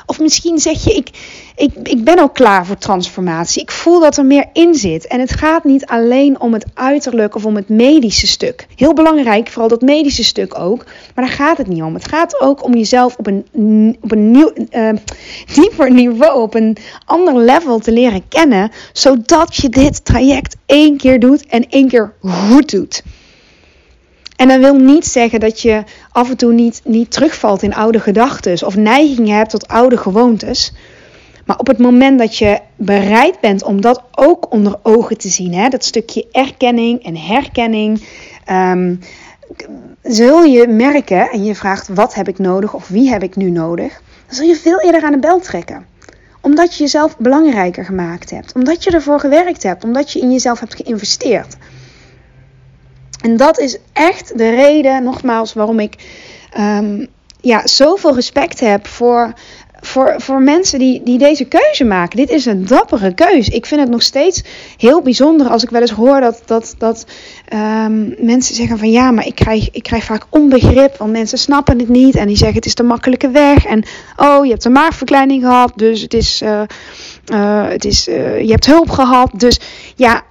Of 0.06 0.20
misschien 0.20 0.58
zeg 0.58 0.84
je, 0.84 0.94
ik, 0.94 1.08
ik, 1.56 1.70
ik 1.82 2.04
ben 2.04 2.18
al 2.18 2.28
klaar 2.28 2.66
voor 2.66 2.78
transformatie. 2.78 3.62
Ik 3.62 3.70
voel 3.70 4.00
dat 4.00 4.16
er 4.16 4.24
meer 4.24 4.46
in 4.52 4.74
zit. 4.74 5.06
En 5.06 5.20
het 5.20 5.32
gaat 5.32 5.64
niet 5.64 5.86
alleen 5.86 6.40
om 6.40 6.52
het 6.52 6.64
uiterlijk 6.74 7.34
of 7.34 7.44
om 7.44 7.56
het 7.56 7.68
medische 7.68 8.26
stuk. 8.26 8.66
Heel 8.76 8.94
belangrijk, 8.94 9.48
vooral 9.48 9.68
dat 9.68 9.80
medische 9.80 10.24
stuk 10.24 10.58
ook. 10.58 10.84
Maar 11.14 11.24
daar 11.24 11.34
gaat 11.34 11.58
het 11.58 11.66
niet 11.66 11.82
om. 11.82 11.94
Het 11.94 12.08
gaat 12.08 12.40
ook 12.40 12.64
om 12.64 12.74
jezelf 12.74 13.16
op 13.16 13.26
een, 13.26 13.96
op 14.00 14.12
een 14.12 14.30
nieuw, 14.30 14.52
uh, 14.70 14.90
dieper 15.54 15.92
niveau, 15.92 16.42
op 16.42 16.54
een 16.54 16.76
ander 17.04 17.36
level 17.36 17.78
te 17.78 17.92
leren 17.92 18.28
kennen. 18.28 18.70
Zodat 18.92 19.56
je 19.56 19.68
dit 19.68 20.04
traject 20.04 20.56
één 20.66 20.96
keer 20.96 21.20
doet 21.20 21.46
en 21.46 21.68
één 21.68 21.88
keer 21.88 22.12
goed 22.20 22.70
doet. 22.70 23.02
En 24.42 24.48
dat 24.48 24.60
wil 24.60 24.74
niet 24.74 25.06
zeggen 25.06 25.40
dat 25.40 25.60
je 25.60 25.82
af 26.12 26.30
en 26.30 26.36
toe 26.36 26.52
niet, 26.52 26.80
niet 26.84 27.10
terugvalt 27.10 27.62
in 27.62 27.74
oude 27.74 28.00
gedachten 28.00 28.66
of 28.66 28.76
neigingen 28.76 29.36
hebt 29.36 29.50
tot 29.50 29.68
oude 29.68 29.96
gewoontes. 29.96 30.72
Maar 31.46 31.58
op 31.58 31.66
het 31.66 31.78
moment 31.78 32.18
dat 32.18 32.36
je 32.36 32.58
bereid 32.76 33.40
bent 33.40 33.62
om 33.62 33.80
dat 33.80 34.02
ook 34.14 34.52
onder 34.52 34.78
ogen 34.82 35.18
te 35.18 35.28
zien, 35.28 35.54
hè, 35.54 35.68
dat 35.68 35.84
stukje 35.84 36.26
erkenning 36.32 37.04
en 37.04 37.16
herkenning, 37.16 38.06
um, 38.50 39.00
zul 40.02 40.42
je 40.42 40.68
merken 40.68 41.30
en 41.30 41.44
je 41.44 41.54
vraagt 41.54 41.88
wat 41.88 42.14
heb 42.14 42.28
ik 42.28 42.38
nodig 42.38 42.74
of 42.74 42.88
wie 42.88 43.10
heb 43.10 43.22
ik 43.22 43.36
nu 43.36 43.50
nodig, 43.50 44.02
dan 44.26 44.36
zul 44.36 44.46
je 44.46 44.56
veel 44.56 44.80
eerder 44.80 45.02
aan 45.02 45.12
de 45.12 45.18
bel 45.18 45.40
trekken. 45.40 45.86
Omdat 46.40 46.74
je 46.74 46.82
jezelf 46.82 47.18
belangrijker 47.18 47.84
gemaakt 47.84 48.30
hebt, 48.30 48.54
omdat 48.54 48.84
je 48.84 48.90
ervoor 48.90 49.20
gewerkt 49.20 49.62
hebt, 49.62 49.84
omdat 49.84 50.12
je 50.12 50.20
in 50.20 50.32
jezelf 50.32 50.60
hebt 50.60 50.74
geïnvesteerd. 50.74 51.56
En 53.22 53.36
dat 53.36 53.58
is 53.58 53.78
echt 53.92 54.38
de 54.38 54.50
reden, 54.50 55.02
nogmaals, 55.02 55.52
waarom 55.52 55.80
ik 55.80 55.94
um, 56.58 57.06
ja, 57.40 57.66
zoveel 57.66 58.14
respect 58.14 58.60
heb 58.60 58.86
voor, 58.86 59.32
voor, 59.80 60.14
voor 60.16 60.42
mensen 60.42 60.78
die, 60.78 61.02
die 61.04 61.18
deze 61.18 61.44
keuze 61.44 61.84
maken. 61.84 62.16
Dit 62.16 62.30
is 62.30 62.46
een 62.46 62.66
dappere 62.66 63.14
keuze. 63.14 63.50
Ik 63.50 63.66
vind 63.66 63.80
het 63.80 63.90
nog 63.90 64.02
steeds 64.02 64.42
heel 64.76 65.02
bijzonder 65.02 65.48
als 65.48 65.62
ik 65.62 65.70
wel 65.70 65.80
eens 65.80 65.90
hoor 65.90 66.20
dat, 66.20 66.42
dat, 66.46 66.74
dat 66.78 67.06
um, 67.54 68.14
mensen 68.18 68.54
zeggen 68.54 68.78
van 68.78 68.90
ja, 68.90 69.10
maar 69.10 69.26
ik 69.26 69.34
krijg, 69.34 69.70
ik 69.70 69.82
krijg 69.82 70.04
vaak 70.04 70.26
onbegrip, 70.28 70.96
want 70.96 71.12
mensen 71.12 71.38
snappen 71.38 71.78
het 71.78 71.88
niet 71.88 72.16
en 72.16 72.26
die 72.26 72.36
zeggen 72.36 72.56
het 72.56 72.66
is 72.66 72.74
de 72.74 72.82
makkelijke 72.82 73.30
weg. 73.30 73.64
En 73.64 73.84
oh, 74.16 74.44
je 74.44 74.50
hebt 74.50 74.64
een 74.64 74.72
maagverkleining 74.72 75.42
gehad, 75.42 75.72
dus 75.76 76.00
het 76.00 76.14
is, 76.14 76.42
uh, 76.42 76.62
uh, 77.32 77.68
het 77.68 77.84
is 77.84 78.08
uh, 78.08 78.40
je 78.40 78.50
hebt 78.50 78.66
hulp 78.66 78.90
gehad. 78.90 79.30
Dus 79.36 79.60
ja, 79.96 80.22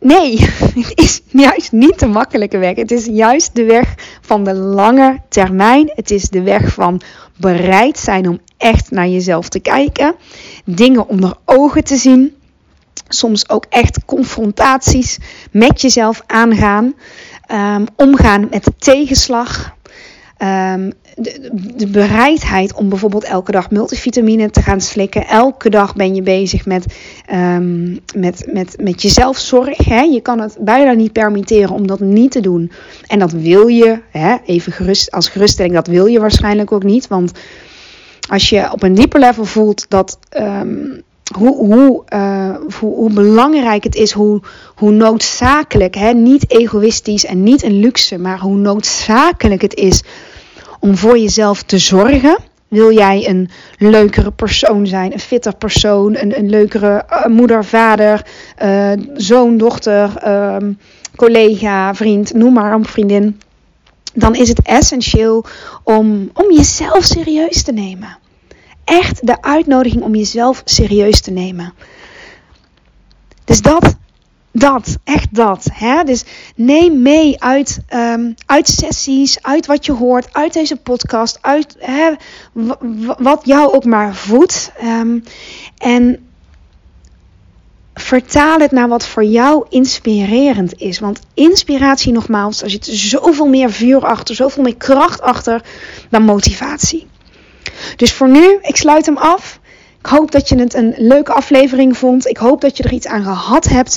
Nee, 0.00 0.40
het 0.40 0.92
is 1.04 1.20
juist 1.26 1.72
niet 1.72 1.98
de 1.98 2.06
makkelijke 2.06 2.58
weg. 2.58 2.76
Het 2.76 2.90
is 2.90 3.06
juist 3.06 3.54
de 3.54 3.64
weg 3.64 3.94
van 4.20 4.44
de 4.44 4.54
lange 4.54 5.20
termijn. 5.28 5.92
Het 5.94 6.10
is 6.10 6.28
de 6.28 6.42
weg 6.42 6.72
van 6.72 7.00
bereid 7.36 7.98
zijn 7.98 8.28
om 8.28 8.40
echt 8.56 8.90
naar 8.90 9.08
jezelf 9.08 9.48
te 9.48 9.60
kijken. 9.60 10.14
Dingen 10.64 11.08
onder 11.08 11.34
ogen 11.44 11.84
te 11.84 11.96
zien. 11.96 12.36
Soms 13.08 13.48
ook 13.48 13.64
echt 13.68 14.04
confrontaties 14.04 15.18
met 15.50 15.80
jezelf 15.80 16.22
aangaan. 16.26 16.94
Um, 17.52 17.86
omgaan 17.96 18.46
met 18.50 18.70
tegenslag. 18.78 19.76
Um, 20.42 20.92
de, 21.16 21.50
de, 21.76 21.86
bereidheid 21.86 22.74
om 22.74 22.88
bijvoorbeeld 22.88 23.24
elke 23.24 23.52
dag 23.52 23.70
multivitamine 23.70 24.50
te 24.50 24.62
gaan 24.62 24.80
slikken. 24.80 25.26
Elke 25.26 25.70
dag 25.70 25.94
ben 25.94 26.14
je 26.14 26.22
bezig 26.22 26.66
met, 26.66 26.86
um, 27.32 27.98
met, 28.16 28.48
met, 28.52 28.76
met 28.80 29.02
jezelfzorg. 29.02 29.76
Hè? 29.76 30.00
Je 30.00 30.20
kan 30.20 30.40
het 30.40 30.56
bijna 30.60 30.92
niet 30.92 31.12
permitteren 31.12 31.70
om 31.70 31.86
dat 31.86 32.00
niet 32.00 32.30
te 32.30 32.40
doen. 32.40 32.72
En 33.06 33.18
dat 33.18 33.32
wil 33.32 33.66
je, 33.66 34.00
hè? 34.10 34.36
even 34.44 34.72
gerust, 34.72 35.10
als 35.10 35.28
geruststelling, 35.28 35.74
dat 35.74 35.86
wil 35.86 36.06
je 36.06 36.20
waarschijnlijk 36.20 36.72
ook 36.72 36.84
niet. 36.84 37.08
Want 37.08 37.32
als 38.28 38.48
je 38.48 38.72
op 38.72 38.82
een 38.82 38.94
dieper 38.94 39.20
level 39.20 39.44
voelt 39.44 39.86
dat. 39.88 40.18
Um, 40.36 41.06
hoe, 41.36 41.56
hoe, 41.56 42.02
uh, 42.14 42.56
hoe, 42.78 42.94
hoe, 42.94 43.12
belangrijk 43.12 43.84
het 43.84 43.94
is, 43.94 44.12
hoe, 44.12 44.40
hoe 44.74 44.90
noodzakelijk, 44.90 45.94
hè? 45.94 46.12
niet 46.12 46.50
egoïstisch 46.50 47.24
en 47.24 47.42
niet 47.42 47.62
een 47.62 47.80
luxe, 47.80 48.18
maar 48.18 48.38
hoe 48.38 48.56
noodzakelijk 48.56 49.62
het 49.62 49.74
is 49.74 50.02
om 50.80 50.96
voor 50.96 51.18
jezelf 51.18 51.62
te 51.62 51.78
zorgen. 51.78 52.38
Wil 52.68 52.92
jij 52.92 53.28
een 53.28 53.50
leukere 53.78 54.30
persoon 54.30 54.86
zijn, 54.86 55.12
een 55.12 55.20
fitter 55.20 55.56
persoon, 55.56 56.16
een, 56.16 56.38
een 56.38 56.50
leukere 56.50 57.04
uh, 57.10 57.26
moeder, 57.26 57.64
vader, 57.64 58.26
uh, 58.62 58.92
zoon, 59.14 59.56
dochter, 59.56 60.12
uh, 60.26 60.56
collega, 61.16 61.94
vriend, 61.94 62.34
noem 62.34 62.52
maar 62.52 62.72
een 62.72 62.84
vriendin. 62.84 63.40
Dan 64.14 64.34
is 64.34 64.48
het 64.48 64.62
essentieel 64.62 65.44
om, 65.82 66.30
om 66.32 66.52
jezelf 66.52 67.04
serieus 67.04 67.62
te 67.62 67.72
nemen. 67.72 68.18
Echt 68.88 69.26
de 69.26 69.42
uitnodiging 69.42 70.02
om 70.02 70.14
jezelf 70.14 70.62
serieus 70.64 71.20
te 71.20 71.30
nemen. 71.30 71.74
Dus 73.44 73.62
dat 73.62 73.96
dat, 74.58 74.98
echt 75.04 75.34
dat. 75.34 75.68
Hè? 75.72 76.04
Dus 76.04 76.24
neem 76.56 77.02
mee 77.02 77.42
uit, 77.42 77.80
um, 77.94 78.34
uit 78.46 78.68
sessies, 78.68 79.42
uit 79.42 79.66
wat 79.66 79.86
je 79.86 79.92
hoort, 79.92 80.28
uit 80.32 80.52
deze 80.52 80.76
podcast, 80.76 81.38
uit 81.40 81.76
hè, 81.78 82.12
wat 83.18 83.40
jou 83.44 83.72
ook 83.72 83.84
maar 83.84 84.14
voedt. 84.14 84.72
Um, 84.84 85.24
en 85.76 86.28
vertaal 87.94 88.58
het 88.58 88.70
naar 88.70 88.88
wat 88.88 89.06
voor 89.06 89.24
jou 89.24 89.66
inspirerend 89.68 90.80
is. 90.80 90.98
Want 90.98 91.20
inspiratie, 91.34 92.12
nogmaals, 92.12 92.62
er 92.62 92.70
zit 92.70 92.86
zoveel 92.86 93.46
meer 93.46 93.72
vuur 93.72 94.06
achter, 94.06 94.34
zoveel 94.34 94.62
meer 94.62 94.76
kracht 94.76 95.20
achter 95.20 95.62
dan 96.10 96.22
motivatie. 96.22 97.06
Dus 97.96 98.12
voor 98.12 98.28
nu, 98.28 98.58
ik 98.62 98.76
sluit 98.76 99.06
hem 99.06 99.16
af. 99.16 99.60
Ik 99.98 100.06
hoop 100.06 100.30
dat 100.30 100.48
je 100.48 100.58
het 100.58 100.74
een 100.74 100.94
leuke 100.96 101.32
aflevering 101.32 101.96
vond. 101.96 102.26
Ik 102.26 102.36
hoop 102.36 102.60
dat 102.60 102.76
je 102.76 102.82
er 102.82 102.92
iets 102.92 103.06
aan 103.06 103.22
gehad 103.22 103.64
hebt. 103.64 103.96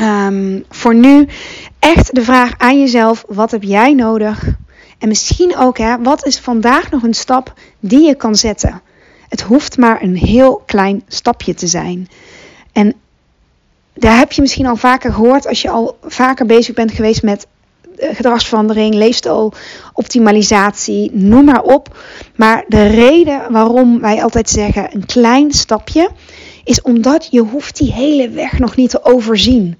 Um, 0.00 0.64
voor 0.70 0.94
nu 0.94 1.28
echt 1.78 2.14
de 2.14 2.22
vraag 2.22 2.52
aan 2.58 2.80
jezelf: 2.80 3.24
wat 3.28 3.50
heb 3.50 3.62
jij 3.62 3.94
nodig? 3.94 4.44
En 4.98 5.08
misschien 5.08 5.56
ook, 5.56 5.78
hè, 5.78 6.02
wat 6.02 6.26
is 6.26 6.38
vandaag 6.38 6.90
nog 6.90 7.02
een 7.02 7.14
stap 7.14 7.54
die 7.80 8.06
je 8.06 8.14
kan 8.14 8.34
zetten? 8.34 8.82
Het 9.28 9.40
hoeft 9.40 9.78
maar 9.78 10.02
een 10.02 10.16
heel 10.16 10.62
klein 10.66 11.02
stapje 11.08 11.54
te 11.54 11.66
zijn. 11.66 12.08
En 12.72 12.94
daar 13.94 14.18
heb 14.18 14.32
je 14.32 14.40
misschien 14.40 14.66
al 14.66 14.76
vaker 14.76 15.12
gehoord 15.12 15.46
als 15.46 15.62
je 15.62 15.70
al 15.70 15.98
vaker 16.02 16.46
bezig 16.46 16.74
bent 16.74 16.92
geweest 16.92 17.22
met 17.22 17.46
gedragsverandering, 17.98 18.94
leefstijloptimalisatie, 18.94 21.10
noem 21.12 21.44
maar 21.44 21.62
op. 21.62 21.98
Maar 22.34 22.64
de 22.68 22.86
reden 22.86 23.52
waarom 23.52 24.00
wij 24.00 24.22
altijd 24.22 24.50
zeggen 24.50 24.94
een 24.94 25.06
klein 25.06 25.52
stapje, 25.52 26.10
is 26.64 26.82
omdat 26.82 27.28
je 27.30 27.40
hoeft 27.40 27.76
die 27.76 27.92
hele 27.92 28.28
weg 28.28 28.58
nog 28.58 28.76
niet 28.76 28.90
te 28.90 29.04
overzien. 29.04 29.76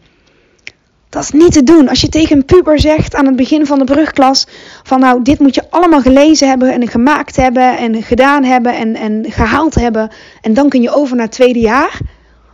Dat 1.09 1.23
is 1.23 1.31
niet 1.31 1.53
te 1.53 1.63
doen. 1.63 1.89
Als 1.89 2.01
je 2.01 2.09
tegen 2.09 2.37
een 2.37 2.45
puber 2.45 2.81
zegt 2.81 3.15
aan 3.15 3.27
het 3.27 3.37
begin 3.37 3.67
van 3.67 3.79
de 3.79 3.85
brugklas: 3.85 4.47
van 4.83 5.01
nou, 5.01 5.23
dit 5.23 5.39
moet 5.39 5.55
je 5.55 5.71
allemaal 5.71 6.01
gelezen 6.01 6.49
hebben 6.49 6.73
en 6.73 6.89
gemaakt 6.89 7.37
hebben 7.37 7.79
en 7.79 8.03
gedaan 8.03 8.45
hebben 8.45 8.77
en, 8.77 8.95
en 8.95 9.25
gehaald 9.29 9.75
hebben. 9.75 10.11
En 10.41 10.55
dan 10.55 10.69
kun 10.69 10.83
je 10.83 10.95
over 10.95 11.17
naar 11.17 11.25
het 11.25 11.35
tweede 11.35 11.61
jaar. 11.61 12.01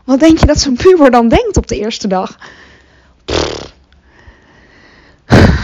Wat 0.05 0.21
denk 0.21 0.39
je 0.39 0.47
dat 0.47 0.61
zo'n 0.61 0.77
puber 0.77 1.11
dan 1.11 1.29
denkt 1.29 1.57
op 1.57 1.67
de 1.67 1.79
eerste 1.79 2.09
dag? 2.09 2.37
Die 3.27 3.37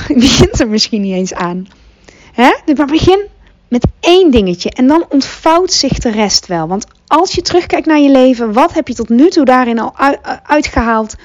begint 0.14 0.60
er 0.60 0.68
misschien 0.68 1.00
niet 1.00 1.14
eens 1.14 1.34
aan. 1.34 1.66
Hè? 2.32 2.74
Maar 2.74 2.86
begin 2.86 3.26
met 3.68 3.86
één 4.00 4.30
dingetje 4.30 4.70
en 4.70 4.86
dan 4.86 5.06
ontvouwt 5.08 5.72
zich 5.72 5.98
de 5.98 6.10
rest 6.10 6.46
wel. 6.46 6.68
Want 6.68 6.86
als 7.06 7.34
je 7.34 7.42
terugkijkt 7.42 7.86
naar 7.86 8.00
je 8.00 8.10
leven, 8.10 8.52
wat 8.52 8.74
heb 8.74 8.88
je 8.88 8.94
tot 8.94 9.08
nu 9.08 9.28
toe 9.28 9.44
daarin 9.44 9.78
al 9.78 9.94
uitgehaald? 10.42 11.16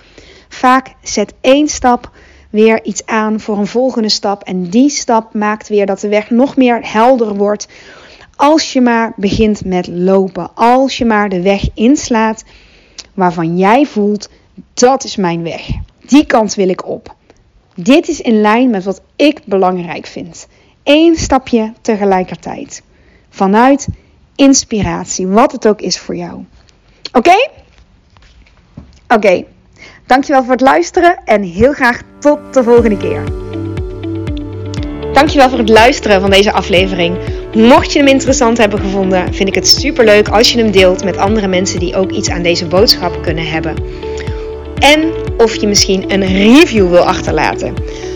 Vaak 0.49 0.93
zet 1.01 1.33
één 1.41 1.67
stap 1.67 2.11
weer 2.49 2.83
iets 2.83 3.05
aan 3.05 3.39
voor 3.39 3.57
een 3.57 3.67
volgende 3.67 4.09
stap. 4.09 4.43
En 4.43 4.69
die 4.69 4.89
stap 4.89 5.33
maakt 5.33 5.67
weer 5.67 5.85
dat 5.85 5.99
de 5.99 6.07
weg 6.07 6.29
nog 6.29 6.55
meer 6.55 6.91
helder 6.91 7.35
wordt. 7.35 7.67
Als 8.35 8.73
je 8.73 8.81
maar 8.81 9.13
begint 9.15 9.65
met 9.65 9.87
lopen. 9.87 10.55
Als 10.55 10.97
je 10.97 11.05
maar 11.05 11.29
de 11.29 11.41
weg 11.41 11.69
inslaat 11.73 12.43
waarvan 13.13 13.57
jij 13.57 13.85
voelt, 13.85 14.29
dat 14.73 15.03
is 15.03 15.15
mijn 15.15 15.43
weg. 15.43 15.67
Die 16.05 16.25
kant 16.25 16.55
wil 16.55 16.69
ik 16.69 16.87
op. 16.87 17.15
Dit 17.75 18.07
is 18.07 18.21
in 18.21 18.41
lijn 18.41 18.69
met 18.69 18.83
wat 18.83 19.01
ik 19.15 19.39
belangrijk 19.45 20.05
vind. 20.05 20.47
Eén 20.83 21.15
stapje 21.15 21.73
tegelijkertijd. 21.81 22.83
Vanuit 23.29 23.87
inspiratie, 24.35 25.27
wat 25.27 25.51
het 25.51 25.67
ook 25.67 25.81
is 25.81 25.99
voor 25.99 26.15
jou. 26.15 26.45
Oké? 27.11 27.49
Oké. 29.07 29.43
Dankjewel 30.05 30.43
voor 30.43 30.51
het 30.51 30.61
luisteren 30.61 31.19
en 31.25 31.43
heel 31.43 31.73
graag 31.73 32.01
tot 32.19 32.53
de 32.53 32.63
volgende 32.63 32.97
keer. 32.97 33.23
Dankjewel 35.13 35.49
voor 35.49 35.57
het 35.57 35.69
luisteren 35.69 36.21
van 36.21 36.29
deze 36.29 36.51
aflevering. 36.51 37.17
Mocht 37.55 37.93
je 37.93 37.99
hem 37.99 38.07
interessant 38.07 38.57
hebben 38.57 38.79
gevonden, 38.79 39.33
vind 39.33 39.49
ik 39.49 39.55
het 39.55 39.67
super 39.67 40.05
leuk 40.05 40.27
als 40.27 40.51
je 40.51 40.59
hem 40.59 40.71
deelt 40.71 41.03
met 41.03 41.17
andere 41.17 41.47
mensen 41.47 41.79
die 41.79 41.95
ook 41.95 42.11
iets 42.11 42.29
aan 42.29 42.41
deze 42.41 42.65
boodschap 42.65 43.21
kunnen 43.21 43.47
hebben. 43.47 43.75
En 44.83 45.13
of 45.37 45.55
je 45.55 45.67
misschien 45.67 46.13
een 46.13 46.25
review 46.25 46.89
wil 46.89 47.03
achterlaten. 47.03 47.73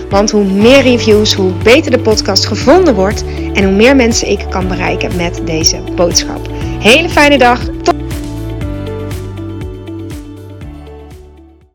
Want 0.10 0.32
hoe 0.32 0.44
meer 0.44 0.82
reviews, 0.82 1.34
hoe 1.34 1.52
beter 1.64 1.92
de 1.92 2.00
podcast 2.00 2.46
gevonden 2.46 2.96
wordt 2.96 3.24
en 3.54 3.64
hoe 3.64 3.74
meer 3.74 3.96
mensen 3.96 4.30
ik 4.30 4.46
kan 4.50 4.68
bereiken 4.68 5.16
met 5.16 5.42
deze 5.46 5.80
boodschap. 5.96 6.50
Hele 6.80 7.10
fijne 7.10 7.38
dag. 7.38 7.60
Tot 7.84 7.96